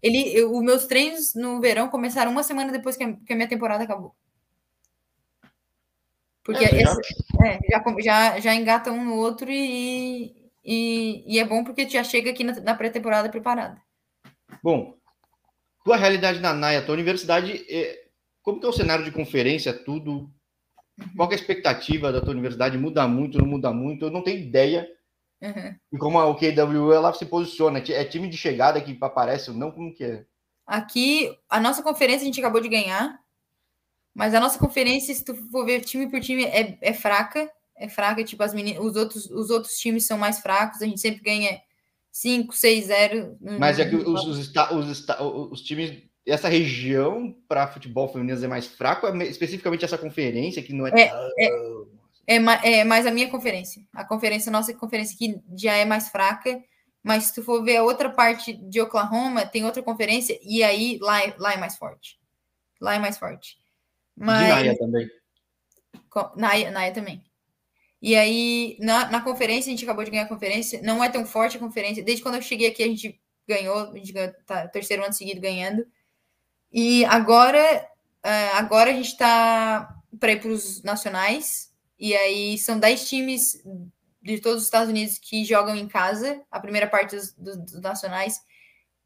[0.00, 3.36] Ele, eu, os meus treinos no verão começaram uma semana depois que a, que a
[3.36, 4.14] minha temporada acabou.
[6.44, 7.46] Porque é, esse, já...
[7.46, 12.02] É, já, já, já engata um no outro e, e, e é bom porque já
[12.02, 13.80] chega aqui na, na pré-temporada preparada.
[14.62, 14.94] Bom,
[15.84, 18.06] tua realidade na NAIA, tua universidade, é,
[18.42, 20.30] como que é o cenário de conferência, tudo?
[21.16, 22.78] Qual é a expectativa da tua universidade?
[22.78, 24.06] Muda muito, não muda muito?
[24.06, 24.88] Eu não tenho ideia.
[25.40, 25.74] Uhum.
[25.92, 27.78] E como a OKW ela se posiciona?
[27.78, 29.70] É time de chegada que aparece ou não?
[29.70, 30.24] Como que é?
[30.66, 33.18] Aqui, a nossa conferência a gente acabou de ganhar,
[34.14, 37.50] mas a nossa conferência, se tu for ver time por time, é, é fraca.
[37.74, 41.00] É fraca, tipo, as meninas, os, outros, os outros times são mais fracos, a gente
[41.00, 41.60] sempre ganha
[42.12, 43.38] 5, 6, 0.
[43.58, 48.66] Mas é que os, os, os, os times essa região para futebol feminino é mais
[48.66, 53.28] fraco, é especificamente essa conferência que não é, é, é, é, é, mais a minha
[53.28, 53.82] conferência.
[53.92, 56.62] A conferência, nossa conferência que já é mais fraca,
[57.02, 60.98] mas se tu for ver a outra parte de Oklahoma, tem outra conferência, e aí
[61.00, 62.20] lá é, lá é mais forte.
[62.80, 63.58] Lá é mais forte.
[64.16, 64.46] Mas...
[64.46, 65.10] De Naia também.
[66.36, 67.24] Naia, Naia também.
[68.00, 70.82] E aí, na, na conferência, a gente acabou de ganhar a conferência.
[70.82, 72.02] Não é tão forte a conferência.
[72.02, 75.40] Desde quando eu cheguei aqui, a gente ganhou, a gente ganhou, tá, terceiro ano seguido
[75.40, 75.86] ganhando.
[76.72, 77.58] E agora,
[78.22, 81.70] é, agora a gente está para ir para os nacionais.
[81.98, 83.62] E aí são 10 times
[84.22, 88.40] de todos os Estados Unidos que jogam em casa, a primeira parte dos, dos, nacionais.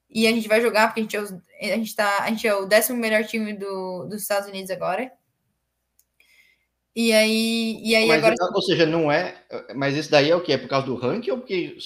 [0.09, 2.47] E a gente vai jogar, porque a gente é, o, a gente tá, a gente
[2.47, 5.11] é o décimo melhor time do, dos Estados Unidos agora.
[6.95, 8.35] E aí, e aí mas, agora.
[8.55, 9.45] Ou seja, não é.
[9.75, 10.53] Mas esse daí é o que?
[10.53, 11.77] É por causa do ranking ou porque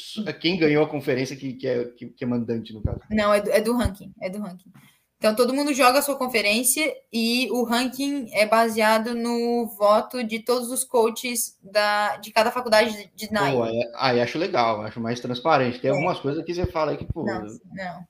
[0.40, 3.01] quem ganhou a conferência que, que, é, que, que é mandante, no caso?
[3.11, 4.12] Não, é do, é do ranking.
[4.21, 4.71] É do ranking.
[5.20, 10.38] Então, todo mundo joga a sua conferência e o ranking é baseado no voto de
[10.38, 13.54] todos os coaches da, de cada faculdade de, de NAI.
[13.61, 15.78] aí, aí, acho legal, acho mais transparente.
[15.78, 15.92] Tem é.
[15.92, 17.24] algumas coisas que você fala aí que, pô.
[17.24, 18.06] Não, não.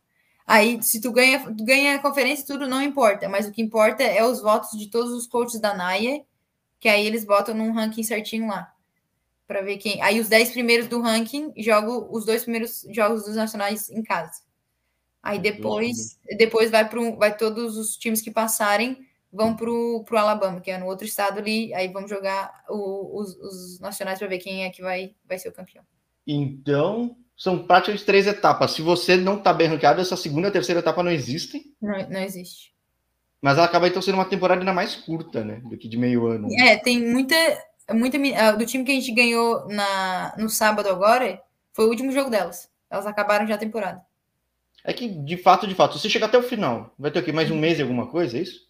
[0.47, 4.25] Aí, se tu ganha, ganha a conferência, tudo não importa, mas o que importa é
[4.25, 6.23] os votos de todos os coaches da NAIA,
[6.79, 8.73] que aí eles botam num ranking certinho lá.
[9.49, 10.01] Para ver quem.
[10.01, 14.49] Aí, os 10 primeiros do ranking jogam os dois primeiros jogos dos nacionais em casa.
[15.23, 18.97] Aí depois, depois vai para vai todos os times que passarem
[19.33, 21.73] vão para o Alabama, que é no outro estado ali.
[21.75, 25.49] Aí vamos jogar o, os, os, nacionais para ver quem é que vai, vai ser
[25.49, 25.85] o campeão.
[26.27, 28.73] Então, são praticamente três etapas.
[28.73, 31.63] Se você não está bem ranqueado, essa segunda e terceira etapa não existem.
[31.81, 32.75] Não, não existe.
[33.41, 35.63] Mas ela acaba então sendo uma temporada ainda mais curta, né?
[35.65, 36.49] Do que de meio ano.
[36.61, 37.35] É, tem muita.
[37.95, 38.19] muita
[38.53, 41.41] do time que a gente ganhou na, no sábado agora,
[41.73, 42.69] foi o último jogo delas.
[42.91, 44.05] Elas acabaram já a temporada.
[44.85, 47.33] É que, de fato, de fato, você chega até o final, vai ter o quê?
[47.33, 48.69] Mais um mês e alguma coisa, é isso?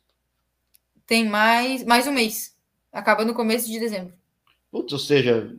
[1.07, 2.57] Tem mais, mais um mês.
[2.93, 4.13] Acaba no começo de dezembro.
[4.71, 5.57] Putz, ou seja,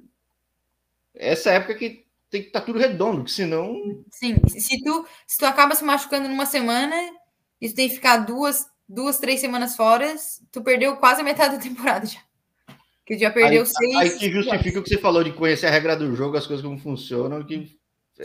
[1.16, 4.04] essa época que tem que estar tá tudo redondo, que senão.
[4.10, 6.96] Sim, se tu, se tu acaba se machucando numa semana
[7.60, 10.16] e tu tem que ficar duas, duas, três semanas fora,
[10.52, 12.20] tu perdeu quase a metade da temporada já.
[13.06, 13.96] Que já perdeu aí, seis.
[13.98, 16.66] Aí que justifica o que você falou de conhecer a regra do jogo, as coisas
[16.66, 17.78] como funcionam, que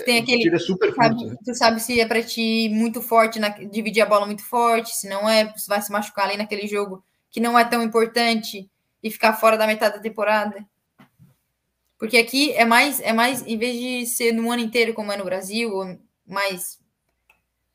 [0.05, 0.43] tem aquele.
[0.43, 1.37] Tira super sabe, curto, né?
[1.45, 5.09] Tu sabe se é para ti muito forte, na, dividir a bola muito forte, se
[5.09, 8.71] não é, você vai se machucar ali naquele jogo que não é tão importante
[9.03, 10.67] e ficar fora da metade da temporada.
[11.99, 15.17] Porque aqui é mais, é mais, em vez de ser no ano inteiro, como é
[15.17, 16.79] no Brasil, ou mais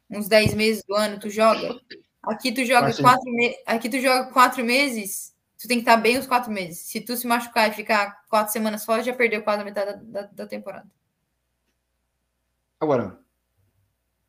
[0.09, 1.79] uns 10 meses do ano, tu joga.
[2.21, 3.55] Aqui tu joga quatro me...
[3.65, 6.79] aqui tu joga quatro meses, tu tem que estar bem os quatro meses.
[6.79, 10.21] Se tu se machucar e ficar quatro semanas fora, já perdeu quase a metade da,
[10.21, 10.87] da, da temporada.
[12.81, 13.19] Agora,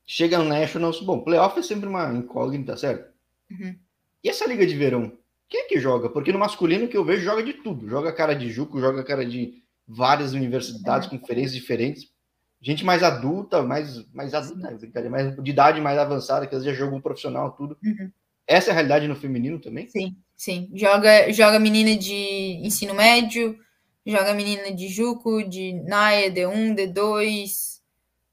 [0.04, 3.10] chega no Nationals, bom, playoff é sempre uma incógnita, certo?
[3.50, 3.74] Uhum.
[4.22, 5.16] E essa liga de verão?
[5.48, 6.10] Quem é que joga?
[6.10, 7.88] Porque no masculino que eu vejo joga de tudo.
[7.88, 11.18] Joga cara de Juco, joga cara de várias universidades, uhum.
[11.18, 12.12] conferências diferentes.
[12.60, 14.76] Gente mais adulta, mais, mais adulta,
[15.08, 17.76] mais de idade mais avançada, que às vezes já jogou um profissional, tudo.
[17.82, 18.10] Uhum.
[18.46, 19.88] Essa é a realidade no feminino também?
[19.88, 20.70] Sim, sim.
[20.74, 23.58] Joga, joga menina de ensino médio,
[24.06, 27.71] joga menina de Juco, de NAIA, D1, D2,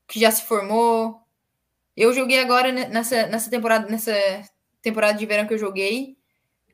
[0.10, 1.22] que já se formou.
[1.96, 4.14] Eu joguei agora nessa, nessa temporada, nessa
[4.82, 6.18] temporada de verão que eu joguei.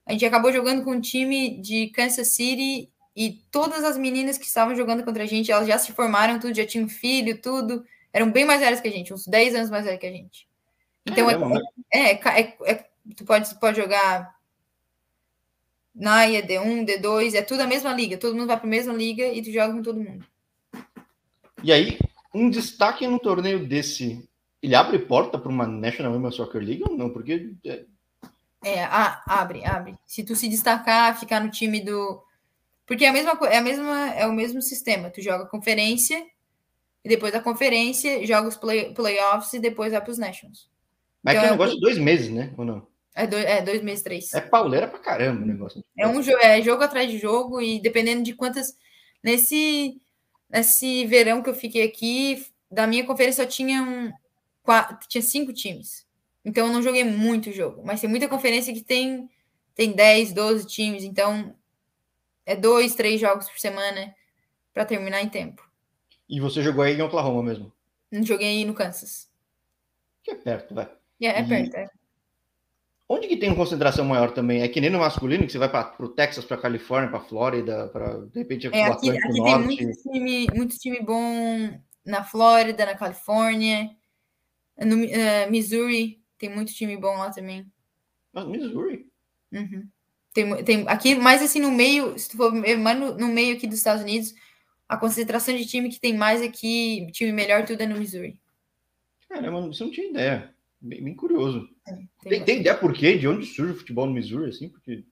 [0.06, 4.46] A gente acabou jogando com um time de Kansas City e todas as meninas que
[4.46, 7.86] estavam jogando contra a gente, elas já se formaram, tudo, já tinham filho, tudo.
[8.14, 10.48] Eram bem mais velhas que a gente, uns 10 anos mais velhas que a gente.
[11.06, 11.36] Então, é,
[11.94, 14.36] é, é, é, tu pode, pode jogar
[15.94, 18.18] NAIA, D1, D2, é tudo a mesma liga.
[18.18, 20.26] Todo mundo vai para a mesma liga e tu joga com todo mundo.
[21.64, 21.98] E aí,
[22.36, 24.28] um destaque no torneio desse,
[24.62, 27.10] ele abre porta para uma National Women's Soccer League ou não?
[27.10, 27.54] Porque.
[27.64, 27.86] É,
[28.64, 29.96] é a, abre, abre.
[30.06, 32.22] Se tu se destacar, ficar no time do.
[32.86, 35.10] Porque é a mesma é a mesma é o mesmo sistema.
[35.10, 36.24] Tu joga conferência
[37.04, 40.70] e depois da conferência joga os play, playoffs e depois vai para os Nations.
[41.24, 42.54] Mas então, é um negócio de dois meses, né?
[42.58, 42.86] Ou não?
[43.16, 44.34] É dois, é dois meses, três.
[44.34, 45.84] É pauleira pra caramba o negócio.
[45.98, 48.76] É um jogo, é jogo atrás de jogo e dependendo de quantas.
[49.24, 50.00] Nesse
[50.50, 54.12] Nesse verão que eu fiquei aqui, da minha conferência só tinha, um,
[54.64, 56.06] quatro, tinha cinco times.
[56.44, 57.82] Então eu não joguei muito jogo.
[57.84, 59.30] Mas tem muita conferência que tem,
[59.74, 61.04] tem 10, 12 times.
[61.04, 61.56] Então
[62.46, 64.16] é dois, três jogos por semana
[64.74, 65.68] para terminar em tempo.
[66.30, 67.72] E você jogou aí em Oklahoma mesmo?
[68.12, 69.30] Joguei no Kansas.
[70.24, 70.90] Que é perto, vai.
[71.22, 71.90] É, é perto, é.
[73.08, 74.62] Onde que tem uma concentração maior também?
[74.62, 77.88] É que nem no masculino, que você vai para o Texas, para Califórnia, para Flórida,
[77.90, 79.64] para de repente é, aqui, aqui tem Norte.
[79.64, 83.92] muito time, muito time bom na Flórida, na Califórnia,
[84.80, 87.72] no uh, Missouri, tem muito time bom lá também.
[88.34, 89.08] Ah, Missouri?
[89.52, 89.88] Uhum.
[90.34, 93.68] Tem, tem aqui, mais assim no meio, se tu for mais no, no meio aqui
[93.68, 94.34] dos Estados Unidos,
[94.90, 98.40] a concentração de time que tem mais aqui, time melhor, tudo é no Missouri.
[99.30, 100.55] Caramba, você não tinha ideia.
[100.82, 101.68] Bem, bem curioso.
[101.88, 103.18] É, tem, tem, tem, ideia por quê?
[103.18, 104.70] De onde surge o futebol no Missouri, assim?
[104.70, 105.04] Porque...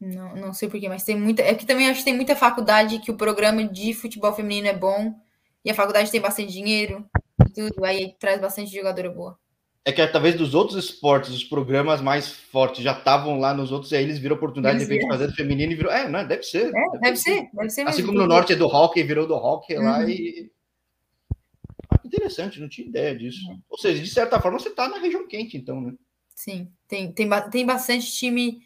[0.00, 1.42] Não, não sei porquê, mas tem muita.
[1.42, 4.76] É que também acho que tem muita faculdade que o programa de futebol feminino é
[4.76, 5.14] bom
[5.64, 7.04] e a faculdade tem bastante dinheiro
[7.46, 9.38] e tudo, aí traz bastante jogadora boa.
[9.86, 13.92] É que talvez dos outros esportes, os programas mais fortes já estavam lá nos outros,
[13.92, 15.92] e aí eles viram oportunidade de repente fazer do feminino e virou.
[15.92, 16.66] É, não, deve ser.
[16.66, 17.88] É, deve, deve ser, ser, deve ser.
[17.88, 19.84] Assim como no norte é do hockey, virou do hockey uhum.
[19.84, 20.50] lá e
[22.06, 23.40] Interessante, não tinha ideia disso.
[23.50, 23.56] É.
[23.68, 25.94] Ou seja, de certa forma, você está na região quente, então, né?
[26.34, 28.62] Sim, tem, tem, tem bastante time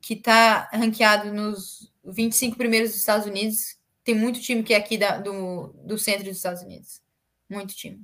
[0.00, 3.76] que está ranqueado nos 25 primeiros dos Estados Unidos.
[4.04, 7.02] Tem muito time que é aqui da, do, do centro dos Estados Unidos.
[7.48, 8.00] Muito time.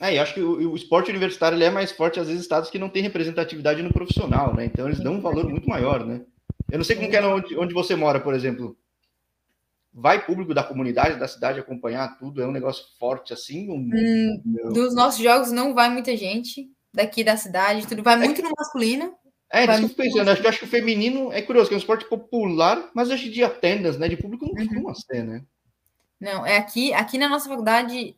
[0.00, 2.70] É, e acho que o, o esporte universitário ele é mais forte, às vezes, estados
[2.70, 4.64] que não têm representatividade no profissional, né?
[4.64, 6.22] Então, eles dão um valor muito maior, né?
[6.70, 8.76] Eu não sei como que é onde, onde você mora, por exemplo
[9.92, 12.42] vai público da comunidade, da cidade acompanhar tudo?
[12.42, 13.70] É um negócio forte assim?
[13.70, 13.90] Um...
[13.92, 18.36] Hum, dos nossos jogos não vai muita gente daqui da cidade, tudo vai é muito
[18.36, 18.42] que...
[18.42, 19.14] no masculino.
[19.50, 20.30] É, isso que eu pensando.
[20.30, 23.30] Acho que, acho que o feminino é curioso, que é um esporte popular, mas acho
[23.30, 24.08] de atendas, né?
[24.08, 24.66] De público não uhum.
[24.66, 24.94] costuma uhum.
[24.94, 25.42] ser, né?
[26.18, 28.16] Não, é aqui, aqui na nossa faculdade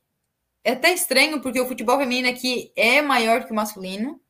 [0.62, 4.20] é até estranho, porque o futebol feminino aqui é maior que o masculino,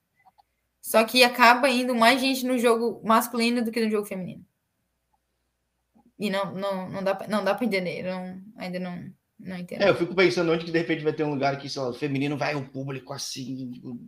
[0.81, 4.45] só que acaba indo mais gente no jogo masculino do que no jogo feminino.
[6.19, 9.05] E não, não, não dá, não dá para entender, não, ainda não,
[9.39, 9.83] não entendo.
[9.83, 11.93] É, eu fico pensando onde que de repente vai ter um lugar que, sei lá,
[11.93, 13.71] feminino vai um público assim.
[13.71, 13.99] Tipo...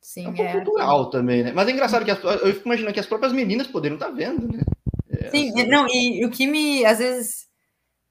[0.00, 1.52] Sim, é um pouco é, cultural também, né?
[1.52, 4.12] Mas é engraçado que as, eu fico imaginando que as próprias meninas poderiam estar tá
[4.12, 4.62] vendo, né?
[5.08, 5.66] É, Sim, assim...
[5.66, 7.48] não, e o que me, às vezes,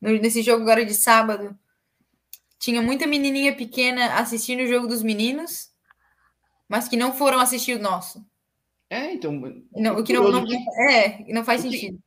[0.01, 1.55] nesse jogo agora de sábado,
[2.57, 5.69] tinha muita menininha pequena assistindo o jogo dos meninos,
[6.67, 8.25] mas que não foram assistir o nosso.
[8.89, 9.33] É, então.
[9.75, 10.45] Não, o que não, não,
[10.89, 11.99] é, não faz sentido.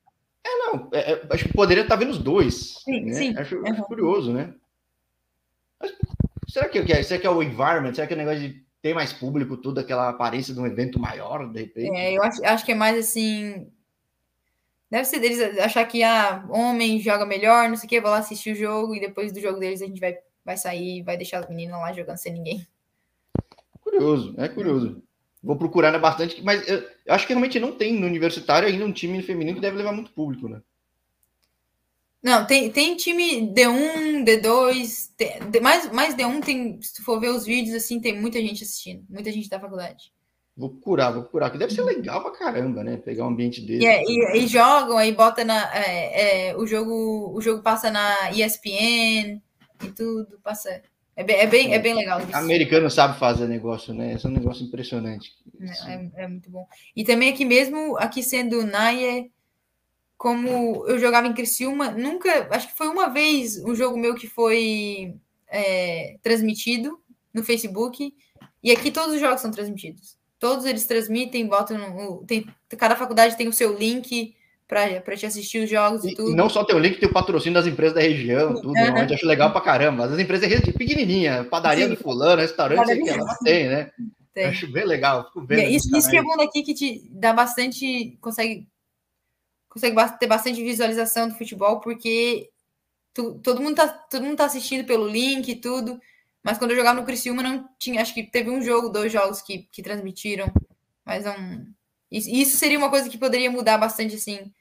[0.47, 0.89] É, não.
[0.93, 2.79] É, é, acho que poderia estar vendo os dois.
[2.85, 3.13] Sim, né?
[3.15, 3.37] sim.
[3.37, 3.67] Acho, uhum.
[3.67, 4.55] acho, curioso, né?
[5.81, 5.93] Mas,
[6.49, 7.93] será que, é, será que é o environment?
[7.93, 11.01] Será que é o negócio de ter mais público, toda aquela aparência de um evento
[11.01, 11.97] maior, de repente?
[11.97, 13.71] É, eu acho, acho que é mais assim.
[14.89, 18.19] Deve ser deles achar que ah, homem joga melhor, não sei o que, vou lá
[18.19, 21.41] assistir o jogo e depois do jogo deles a gente vai, vai sair vai deixar
[21.41, 22.65] as meninas lá jogando sem ninguém.
[23.81, 25.03] Curioso, é curioso.
[25.47, 28.85] Vou procurar né, bastante, mas eu, eu, acho que realmente não tem no universitário ainda
[28.85, 30.61] um time feminino que deve levar muito público, né?
[32.21, 37.29] Não, tem, tem time D1, D2, tem, mais, mais D1 tem, se tu for ver
[37.29, 40.13] os vídeos, assim, tem muita gente assistindo, muita gente da faculdade.
[40.57, 42.97] Vou procurar, vou procurar, que deve ser legal pra caramba, né?
[42.97, 43.85] Pegar um ambiente desse.
[43.85, 45.71] Yeah, e, e, jogam, aí bota na.
[45.73, 49.41] É, é, o, jogo, o jogo passa na ESPN
[49.85, 50.83] e tudo, passa.
[51.17, 52.21] É bem, é bem, é bem legal.
[52.21, 52.37] Isso.
[52.37, 54.13] Americano sabe fazer negócio, né?
[54.13, 55.33] Esse é um negócio impressionante.
[55.59, 56.69] É, é, é, muito bom.
[56.95, 59.33] E também aqui mesmo, aqui sendo Naie,
[60.19, 64.29] como eu jogava em Criciúma, nunca, acho que foi uma vez um jogo meu que
[64.29, 65.15] foi
[65.49, 67.01] é, transmitido
[67.33, 68.15] no Facebook,
[68.63, 70.19] e aqui todos os jogos são transmitidos.
[70.39, 72.27] Todos eles transmitem, botam no.
[72.27, 74.36] Tem, cada faculdade tem o seu link
[74.69, 76.31] para te assistir os jogos e, e tudo.
[76.31, 79.15] E não só tem o link, tem o patrocínio das empresas da região, tudo, uhum.
[79.15, 80.07] acho legal pra caramba.
[80.07, 81.95] As empresas pequenininha, padaria Sim.
[81.95, 83.91] do fulano, restaurante, sei que ela tem, né?
[84.35, 84.47] Tem.
[84.47, 85.71] Acho bem legal, fico vendo.
[85.71, 88.69] Isso, isso que é bom daqui, que te dá bastante, consegue,
[89.69, 92.51] consegue ter bastante visualização do futebol, porque
[93.15, 95.99] tu, todo, mundo tá, todo mundo tá assistindo pelo link e tudo,
[96.43, 99.41] mas quando eu jogava no Criciúma não tinha, acho que teve um jogo, dois jogos
[99.41, 100.53] que, que transmitiram,
[101.05, 101.76] mas não...
[102.11, 104.53] Isso, isso seria uma coisa que poderia mudar bastante, assim,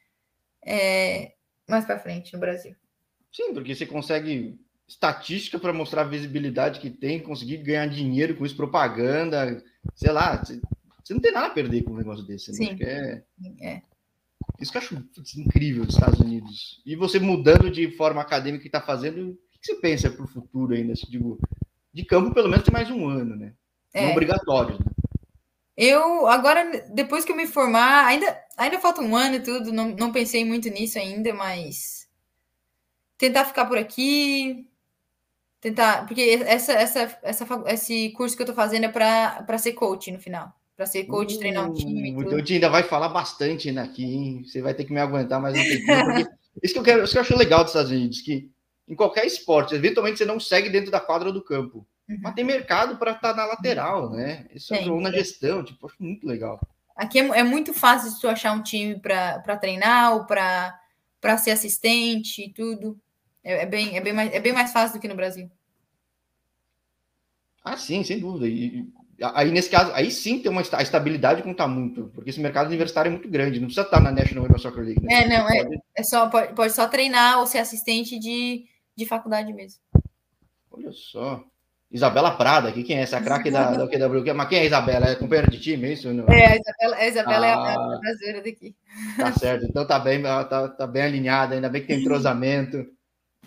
[0.64, 1.34] é,
[1.68, 2.76] mais para frente no Brasil.
[3.32, 8.46] Sim, porque você consegue estatística para mostrar a visibilidade que tem, conseguir ganhar dinheiro com
[8.46, 9.64] isso, propaganda,
[9.96, 10.60] sei lá, você,
[11.14, 12.52] não tem nada a perder com um negócio desse.
[12.52, 12.58] Né?
[12.58, 12.78] Sim.
[12.82, 13.24] É,
[13.62, 13.82] é.
[14.60, 15.04] Isso que eu acho
[15.38, 16.82] incrível dos Estados Unidos.
[16.86, 20.28] E você mudando de forma acadêmica que está fazendo, o que você pensa para o
[20.28, 20.94] futuro ainda?
[20.94, 21.40] Assim, digo,
[21.94, 23.54] de campo, pelo menos, tem mais um ano, né?
[23.94, 24.06] É.
[24.06, 24.80] Não obrigatório.
[24.80, 24.86] Né?
[25.78, 29.90] Eu, agora, depois que eu me formar, ainda, ainda falta um ano e tudo, não,
[29.90, 32.08] não pensei muito nisso ainda, mas
[33.18, 34.68] tentar ficar por aqui,
[35.60, 40.12] tentar, porque essa, essa, essa, esse curso que eu tô fazendo é para ser coach
[40.12, 42.10] no final, para ser coach, uh, treinar um time.
[42.10, 44.44] Então, a ainda vai falar bastante aqui, hein?
[44.46, 46.28] Você vai ter que me aguentar mais um tempinho, porque
[46.64, 48.50] isso que eu quero, isso que eu acho legal dos Estados Unidos, que
[48.88, 49.76] em qualquer esporte.
[49.76, 51.86] Eventualmente você não segue dentro da quadra do campo.
[52.08, 52.20] Uhum.
[52.22, 54.46] Mas tem mercado para estar tá na lateral, né?
[54.54, 56.60] Isso é ou na gestão, tipo, acho muito legal.
[56.96, 61.52] Aqui é, é muito fácil de tu achar um time para treinar ou para ser
[61.52, 63.00] assistente e tudo.
[63.44, 65.50] É, é, bem, é, bem mais, é bem mais fácil do que no Brasil.
[67.64, 68.48] Ah, sim, sem dúvida.
[68.48, 68.88] E,
[69.22, 73.10] aí, nesse caso, aí sim tem uma a estabilidade conta muito, porque esse mercado universitário
[73.10, 75.02] é muito grande, não precisa estar na National Women's Soccer League.
[75.02, 75.14] Né?
[75.14, 75.82] É, não, é, pode...
[75.96, 78.66] é só, pode, pode só treinar ou ser assistente de,
[78.96, 79.82] de faculdade mesmo.
[80.72, 81.44] Olha só.
[81.92, 84.34] Isabela Prada, aqui quem é essa craque da, da QW?
[84.34, 85.06] Mas quem é a Isabela?
[85.08, 86.12] É companheira de time, é isso?
[86.12, 86.26] Não?
[86.28, 88.76] É, a Isabela, a Isabela ah, é a brasileira daqui.
[89.18, 92.86] Tá certo, então tá bem, tá, tá bem alinhada, ainda bem que tem entrosamento.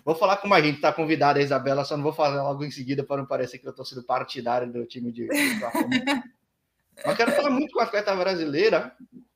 [0.05, 2.71] Vou falar como a gente está convidada, a Isabela, só não vou falar logo em
[2.71, 5.29] seguida para não parecer que eu estou sendo partidário do time de.
[7.05, 8.93] Mas quero falar muito com a atleta brasileira,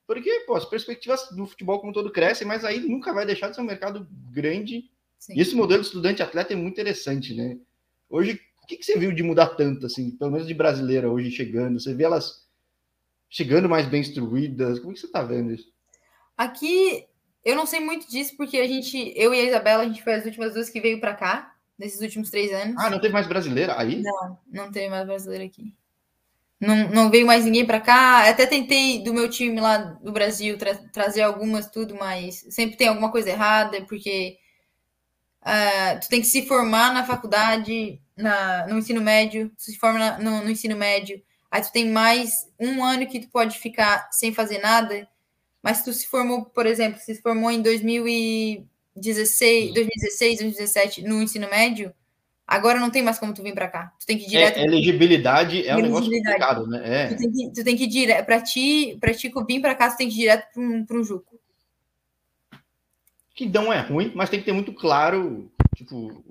[0.07, 3.57] porque pô, as perspectivas do futebol como todo crescem, mas aí nunca vai deixar de
[3.57, 4.85] ser um mercado grande.
[5.19, 5.35] Sim.
[5.37, 7.59] E esse modelo de estudante-atleta é muito interessante, né?
[8.09, 11.31] Hoje, o que, que você viu de mudar tanto, assim, pelo menos de brasileira hoje
[11.31, 11.81] chegando?
[11.81, 12.47] Você vê elas
[13.29, 14.79] chegando mais bem instruídas?
[14.79, 15.73] Como é que você está vendo isso?
[16.37, 17.07] Aqui
[17.45, 20.15] eu não sei muito disso, porque a gente, eu e a Isabela, a gente foi
[20.15, 22.77] as últimas duas que veio para cá, nesses últimos três anos.
[22.79, 24.01] Ah, não teve mais brasileira aí?
[24.03, 25.75] Não, não teve mais brasileira aqui.
[26.61, 28.29] Não, não veio mais ninguém para cá.
[28.29, 32.87] Até tentei do meu time lá do Brasil tra trazer algumas, tudo, mas sempre tem
[32.87, 34.39] alguma coisa errada, porque
[35.43, 39.99] uh, tu tem que se formar na faculdade, na, no ensino médio, tu se forma
[39.99, 41.21] na, no, no ensino médio,
[41.51, 45.09] aí tu tem mais um ano que tu pode ficar sem fazer nada
[45.63, 51.95] mas tu se formou, por exemplo, se formou em 2016, 2016, 2017 no ensino médio,
[52.45, 53.93] agora não tem mais como tu vir para cá.
[54.01, 54.59] Tu tem que ir direto.
[54.59, 57.05] É, elegibilidade é um negócio complicado, né?
[57.05, 57.07] É.
[57.09, 58.27] Tu tem que, tu tem que ir direto.
[58.27, 61.05] Para ti, para ti vir para cá, tu tem que ir direto para um, um
[61.05, 61.41] Juco.
[63.35, 66.25] Que não é ruim, mas tem que ter muito claro, tipo,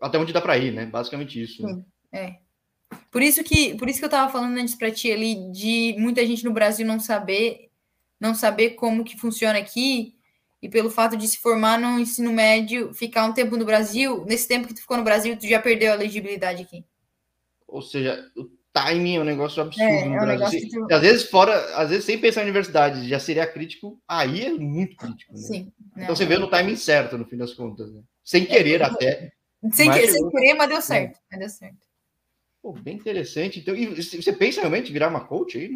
[0.00, 0.86] até onde dá para ir, né?
[0.86, 1.66] Basicamente isso.
[1.66, 2.36] Sim, é.
[3.10, 6.24] Por isso que, por isso que eu tava falando antes para ti ali de muita
[6.24, 7.66] gente no Brasil não saber
[8.20, 10.14] não saber como que funciona aqui
[10.62, 14.48] e pelo fato de se formar no ensino médio, ficar um tempo no Brasil, nesse
[14.48, 16.84] tempo que tu ficou no Brasil, tu já perdeu a elegibilidade aqui.
[17.68, 20.68] Ou seja, o timing é um negócio absurdo é, no é um Brasil.
[20.68, 20.94] Tu...
[20.94, 24.96] Às vezes fora, às vezes sem pensar em universidade, já seria crítico, aí é muito
[24.96, 25.32] crítico.
[25.34, 25.38] Né?
[25.38, 25.72] Sim.
[25.92, 28.02] Então não, você vê no timing certo, no fim das contas, né?
[28.24, 29.32] Sem querer é, até.
[29.72, 31.18] Sem, que, sem querer, mas deu certo.
[31.30, 31.86] Mas deu certo.
[32.62, 33.60] Pô, bem interessante.
[33.60, 35.70] Então, e você pensa realmente virar uma coach aí?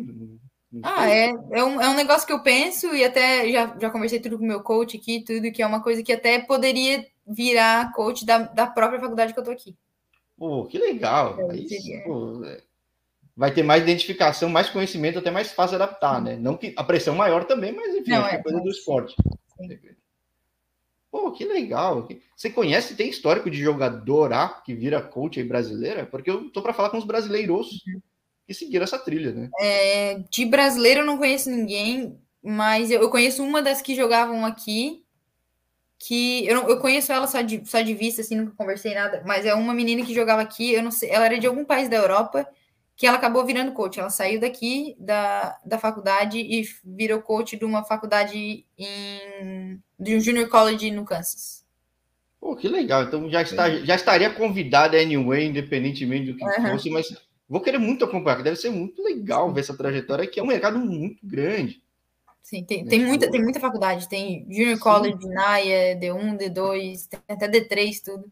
[0.83, 4.21] Ah, é, é, um, é um negócio que eu penso e até já, já conversei
[4.21, 7.93] tudo com o meu coach aqui, tudo, que é uma coisa que até poderia virar
[7.93, 9.77] coach da, da própria faculdade que eu tô aqui.
[10.37, 11.39] Pô, que legal.
[11.41, 12.61] É, Aí, pô, é.
[13.37, 16.37] vai ter mais identificação, mais conhecimento, até mais fácil adaptar, né?
[16.37, 18.65] Não que a pressão maior também, mas enfim, Não, é, é coisa mas...
[18.65, 19.17] do esporte.
[19.59, 19.79] Sim.
[21.11, 22.09] Pô, que legal.
[22.37, 26.07] Você conhece, tem histórico de jogador A que vira coach aí brasileira?
[26.07, 27.83] Porque eu tô para falar com os brasileiros.
[27.87, 28.01] Uhum
[28.51, 29.49] e seguir essa trilha, né?
[29.61, 34.45] É, de brasileiro eu não conheço ninguém, mas eu, eu conheço uma das que jogavam
[34.45, 35.05] aqui,
[35.97, 39.23] que eu, não, eu conheço ela só de, só de vista, assim, nunca conversei nada,
[39.25, 41.89] mas é uma menina que jogava aqui, eu não sei, ela era de algum país
[41.89, 42.45] da Europa,
[43.01, 43.99] que ela acabou virando coach.
[43.99, 50.21] Ela saiu daqui da, da faculdade e virou coach de uma faculdade em de um
[50.21, 51.65] junior college no Kansas.
[52.39, 53.05] Pô, que legal.
[53.05, 56.73] Então já, está, já estaria convidada anyway, independentemente do que uhum.
[56.73, 57.09] fosse, mas
[57.51, 60.47] Vou querer muito acompanhar, que deve ser muito legal ver essa trajetória, que é um
[60.47, 61.83] mercado muito grande.
[62.41, 64.81] Sim, tem, tem, muita, tem muita faculdade, tem Junior Sim.
[64.81, 68.31] College, NAIA, D1, D2, tem até D3, tudo.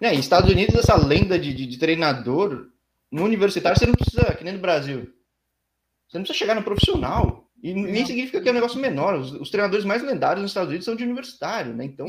[0.00, 2.68] É, Estados Unidos, essa lenda de, de, de, treinador
[3.12, 5.12] no universitário, você não precisa, que nem no Brasil,
[6.08, 7.48] você não precisa chegar no profissional.
[7.62, 7.82] E não.
[7.82, 9.14] nem significa que é um negócio menor.
[9.14, 11.84] Os, os, treinadores mais lendários nos Estados Unidos são de universitário, né?
[11.84, 12.06] Então,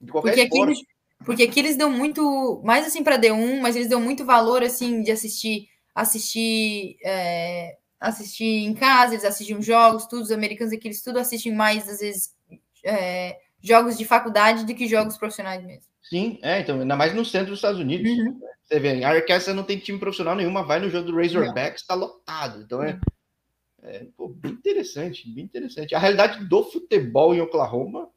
[0.00, 0.72] de qualquer Porque esporte...
[0.72, 4.62] Aqui porque aqui eles dão muito, mais assim para D1, mas eles dão muito valor
[4.62, 10.88] assim de assistir, assistir, é, assistir em casa, eles assistem jogos, tudo, os americanos aqui
[10.88, 12.34] eles tudo assistem mais, às vezes,
[12.84, 15.93] é, jogos de faculdade do que jogos profissionais mesmo.
[16.04, 18.10] Sim, é, então, ainda mais no centro dos Estados Unidos.
[18.10, 18.40] Uhum.
[18.62, 21.94] Você vê, a Arkansas não tem time profissional nenhuma, vai no jogo do Razorbacks, está
[21.94, 22.62] lotado.
[22.62, 22.98] Então é,
[23.82, 25.94] é pô, bem interessante, bem interessante.
[25.94, 28.10] A realidade do futebol em Oklahoma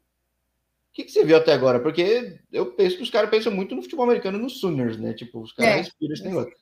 [0.98, 1.78] que, que você viu até agora?
[1.78, 5.14] Porque eu penso que os caras pensam muito no futebol americano nos Sooners, né?
[5.14, 5.76] Tipo, os caras é.
[5.76, 6.52] respiram esse negócio.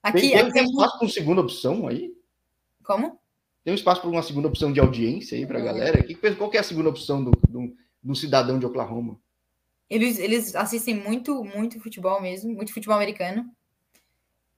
[0.00, 2.14] Aqui, tem, aqui tem é espaço para uma segunda opção aí?
[2.84, 3.18] Como?
[3.64, 6.00] Tem um espaço para uma segunda opção de audiência aí para a galera?
[6.00, 9.18] Que, qual que é a segunda opção do, do, do cidadão de Oklahoma?
[9.92, 13.44] Eles, eles assistem muito, muito futebol mesmo, muito futebol americano.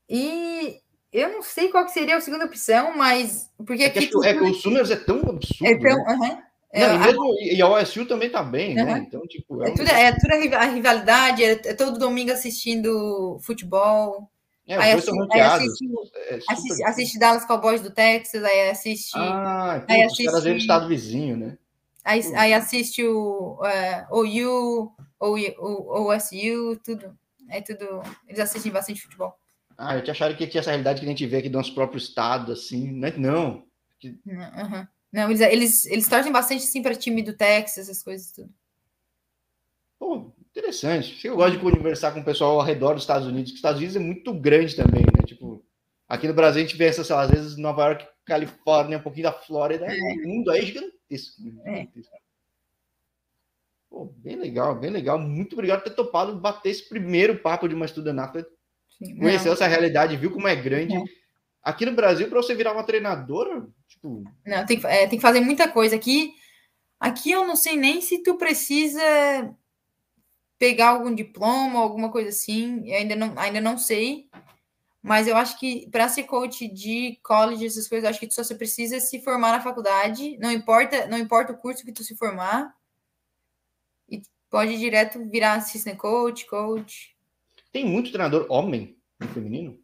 [0.08, 0.76] E
[1.12, 3.50] eu não sei qual seria a segunda opção, mas.
[3.66, 4.06] Porque é aqui.
[4.06, 5.66] Que, é que é tão absurdo.
[5.66, 6.44] É tão, né?
[6.72, 9.04] É, Não, e, mesmo, e a OSU também tá bem, né?
[9.08, 9.64] Então, tipo.
[9.64, 14.30] É, é, tudo, é tudo a rivalidade, é, é, todo domingo assistindo futebol.
[14.68, 15.84] É, aí, assiste, aí assiste,
[16.16, 19.16] é assiste, assiste, Dallas Cowboys do Texas, aí assiste.
[19.16, 21.58] Ah, aí assiste, os caras do estado vizinho, né?
[22.04, 27.16] Aí, aí assiste o uh, OU, o OSU, tudo.
[27.48, 28.02] É tudo.
[28.26, 29.36] Eles assistem bastante futebol.
[29.76, 31.74] Ah, eu te acharam que tinha essa realidade que a gente vê aqui do nosso
[31.74, 33.12] próprio estado, assim, né?
[33.16, 33.66] Não.
[34.04, 34.86] Uhum.
[35.12, 38.52] Não, eles, eles, eles torcem bastante sim para time do Texas, essas coisas tudo.
[39.98, 41.26] Pô, interessante.
[41.26, 43.78] Eu gosto de conversar com o pessoal ao redor dos Estados Unidos, que os Estados
[43.78, 45.24] Unidos é muito grande também, né?
[45.26, 45.64] Tipo,
[46.08, 49.32] aqui no Brasil a gente vê essas, às vezes Nova York, Califórnia, um pouquinho da
[49.32, 49.96] Flórida, é.
[49.96, 51.42] o mundo aí é gigantesco.
[51.42, 51.62] Né?
[51.64, 51.76] É.
[51.80, 52.23] gigantesco.
[53.94, 55.20] Pô, bem legal, bem legal.
[55.20, 58.44] Muito obrigado por ter topado bater esse primeiro papo de uma estudante.
[59.20, 60.96] Conheceu essa realidade, viu como é grande.
[60.96, 61.02] É.
[61.62, 64.24] Aqui no Brasil, para você virar uma treinadora, tipo.
[64.44, 65.94] Não, tem, é, tem que fazer muita coisa.
[65.94, 66.34] Aqui,
[66.98, 69.00] aqui eu não sei nem se tu precisa
[70.58, 72.82] pegar algum diploma, alguma coisa assim.
[72.90, 74.28] Eu ainda não, ainda não sei.
[75.00, 78.42] Mas eu acho que para ser coach de college, essas coisas, acho que tu só
[78.42, 80.36] você precisa se formar na faculdade.
[80.38, 82.74] Não importa, não importa o curso que tu se formar.
[84.54, 87.12] Pode direto virar assistant coach, coach.
[87.72, 89.76] Tem muito treinador homem no feminino?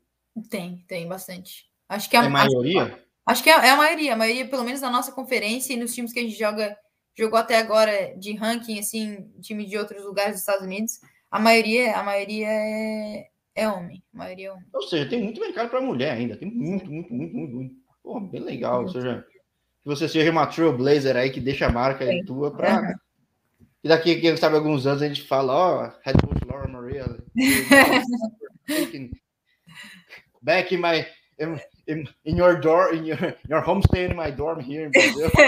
[0.48, 1.64] Tem, tem bastante.
[1.88, 2.82] Acho que é a, é a maioria.
[2.84, 4.12] Acho, acho que é, é, a maioria.
[4.12, 6.76] A maioria, pelo menos na nossa conferência e nos times que a gente joga,
[7.18, 11.96] jogou até agora de ranking, assim, time de outros lugares dos Estados Unidos, a maioria,
[11.96, 14.00] a maioria é, é homem.
[14.14, 14.66] A maioria é homem.
[14.72, 16.36] Ou seja, tem muito mercado para mulher ainda.
[16.36, 17.74] Tem muito, muito, muito, muito, muito.
[18.04, 18.82] Pô, bem legal.
[18.82, 19.26] Ou seja,
[19.82, 22.94] que você seja uma trailblazer aí que deixa a marca aí tua para.
[23.82, 27.06] E daqui, quem sabe, alguns anos a gente fala, ó, oh, Head Coach Laura Maria.
[30.42, 31.06] back in my
[31.38, 31.60] in,
[32.24, 35.30] in, your door in your, your homestay in my dorm here in Brazil.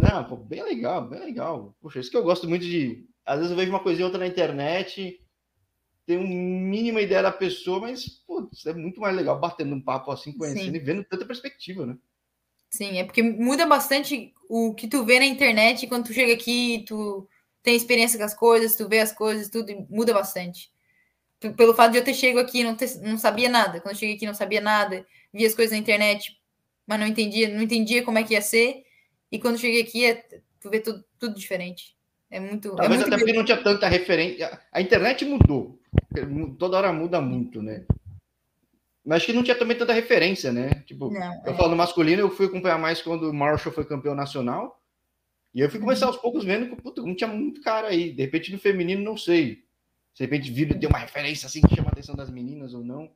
[0.00, 1.76] Não, pô, bem legal, bem legal.
[1.80, 3.04] Poxa, isso que eu gosto muito de.
[3.24, 5.20] Às vezes eu vejo uma coisinha outra na internet,
[6.06, 10.10] tenho uma mínima ideia da pessoa, mas putz, é muito mais legal batendo um papo
[10.10, 10.76] assim, conhecendo Sim.
[10.76, 11.96] e vendo tanta perspectiva, né?
[12.72, 16.84] Sim, é porque muda bastante o que tu vê na internet quando tu chega aqui,
[16.88, 17.28] tu
[17.62, 20.72] tem experiência com as coisas, tu vê as coisas, tudo muda bastante
[21.50, 23.80] pelo fato de eu ter chegado aqui não ter, não sabia nada.
[23.80, 26.38] Quando eu cheguei aqui não sabia nada, via as coisas na internet,
[26.86, 28.84] mas não entendia, não entendia como é que ia ser.
[29.30, 30.24] E quando cheguei aqui, é,
[30.60, 31.96] tu vê tudo, tudo diferente.
[32.30, 32.68] É muito.
[32.68, 34.60] É Talvez é muito até porque não tinha tanta referência.
[34.70, 35.78] A internet mudou.
[36.58, 37.84] Toda hora muda muito, né?
[39.04, 40.82] Mas acho que não tinha também tanta referência, né?
[40.86, 41.56] Tipo, não, eu é.
[41.56, 44.80] falo no masculino, eu fui acompanhar mais quando o Marshall foi campeão nacional.
[45.54, 46.12] E eu fui começar uhum.
[46.12, 48.12] aos poucos vendo que puta, não tinha muito cara aí.
[48.12, 49.64] De repente no feminino, não sei
[50.14, 53.10] de repente vira ter uma referência assim que chama a atenção das meninas ou não.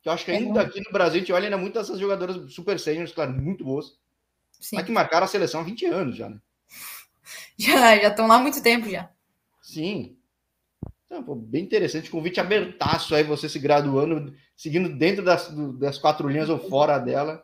[0.00, 1.98] Que eu acho que ainda é aqui no Brasil a gente olha ainda muito essas
[1.98, 3.98] jogadoras super seniors, claro, muito boas.
[4.52, 4.76] Sim.
[4.76, 6.40] Mas que marcaram a seleção há 20 anos já, né?
[7.60, 9.10] Já, já estão lá há muito tempo já.
[9.60, 10.16] Sim.
[11.08, 16.28] Então, pô, bem interessante, convite abertaço aí, você se graduando, seguindo dentro das, das quatro
[16.28, 17.42] linhas ou fora dela.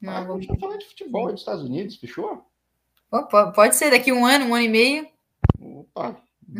[0.00, 2.46] Não, ah, vamos falar de futebol dos Estados Unidos, fechou?
[3.12, 5.06] Opa, pode ser daqui um ano, um ano e meio.
[5.60, 6.16] Opa,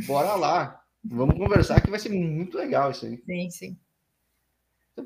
[0.07, 0.83] bora lá.
[1.03, 3.23] Vamos conversar que vai ser muito legal isso aí.
[3.25, 3.77] Sim, sim.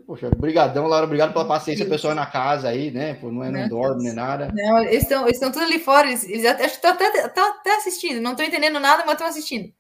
[0.07, 1.07] Poxa, brigadão, Laura.
[1.07, 3.15] Obrigado pela paciência, pessoal na casa aí, né?
[3.15, 4.53] Pô, não é não dorme nem nada.
[4.53, 6.09] Não, eles estão eles tudo ali fora.
[6.09, 8.21] Eles, eles até, acho que estão até, até assistindo.
[8.21, 9.73] Não estou entendendo nada, mas estão assistindo.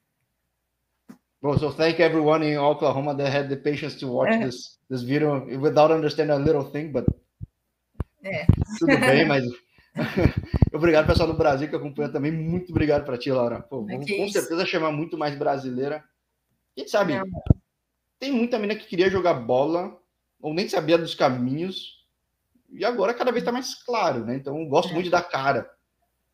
[1.42, 4.44] Well, so thank everyone in Oklahoma that had the patience to watch é.
[4.44, 7.06] this, this video without understanding a little thing, but
[8.22, 8.46] é.
[8.78, 9.44] tudo bem, mas
[10.74, 12.30] obrigado pessoal do Brasil que acompanha também.
[12.30, 13.60] Muito obrigado para ti, Laura.
[13.60, 14.34] Pô, vamos com isso.
[14.34, 16.04] certeza chamar muito mais brasileira
[16.74, 17.22] quem sabe, é.
[18.18, 19.98] tem muita menina que queria jogar bola,
[20.40, 22.06] ou nem sabia dos caminhos,
[22.70, 24.36] e agora cada vez está mais claro, né?
[24.36, 24.94] Então, gosto é.
[24.94, 25.70] muito da cara.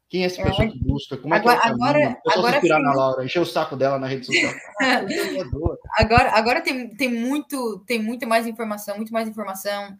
[0.08, 0.70] Quem é essa pessoa é.
[0.70, 1.16] que busca?
[1.16, 4.06] Como é agora, que é agora, agora inspirar na Laura, encher o saco dela na
[4.06, 4.52] rede social.
[5.98, 9.98] agora agora tem, tem, muito, tem muito mais informação, muito mais informação,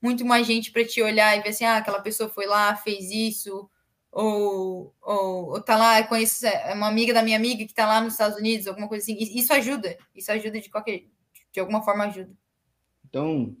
[0.00, 3.10] muito mais gente para te olhar e ver assim, ah, aquela pessoa foi lá, fez
[3.10, 3.68] isso,
[4.12, 8.00] ou, ou, ou tá lá, conheço é uma amiga da minha amiga que tá lá
[8.00, 9.16] nos Estados Unidos, alguma coisa assim.
[9.18, 11.02] Isso ajuda, isso ajuda de qualquer,
[11.52, 12.30] de alguma forma ajuda.
[13.08, 13.56] Então,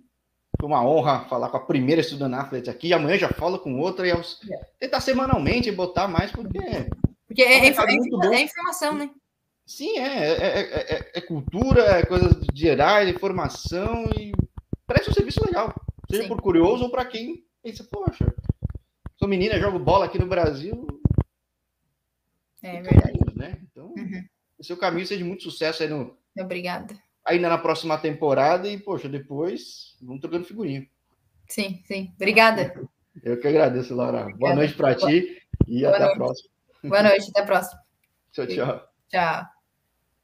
[0.58, 2.92] foi uma honra falar com a primeira estudante athlete aqui.
[2.92, 4.40] Amanhã já falo com outra e aos...
[4.50, 4.56] É.
[4.80, 6.58] tentar semanalmente botar mais, porque.
[7.26, 9.10] Porque é, é, é, é informação, né?
[9.64, 14.32] Sim, é, é, é, cultura, é coisas gerais, informação e
[14.86, 15.74] parece um serviço legal.
[16.10, 16.28] Seja Sim.
[16.28, 18.34] por curioso ou para quem pensa, poxa,
[19.18, 20.86] sou menina, jogo bola aqui no Brasil.
[22.62, 23.18] É verdade.
[23.18, 23.58] Caminho, né?
[23.70, 24.24] Então, uhum.
[24.58, 26.16] o seu caminho seja muito sucesso aí no.
[26.38, 26.98] Obrigada.
[27.28, 30.88] Ainda na próxima temporada e, poxa, depois vamos trocando figurinha.
[31.46, 32.10] Sim, sim.
[32.16, 32.74] Obrigada.
[33.22, 34.34] Eu que agradeço, Laura.
[34.34, 36.14] Boa noite para ti e Boa até noite.
[36.14, 36.50] a próxima.
[36.84, 37.80] Boa noite, até a próxima.
[38.32, 38.88] Tchau, tchau.
[39.08, 39.57] Tchau.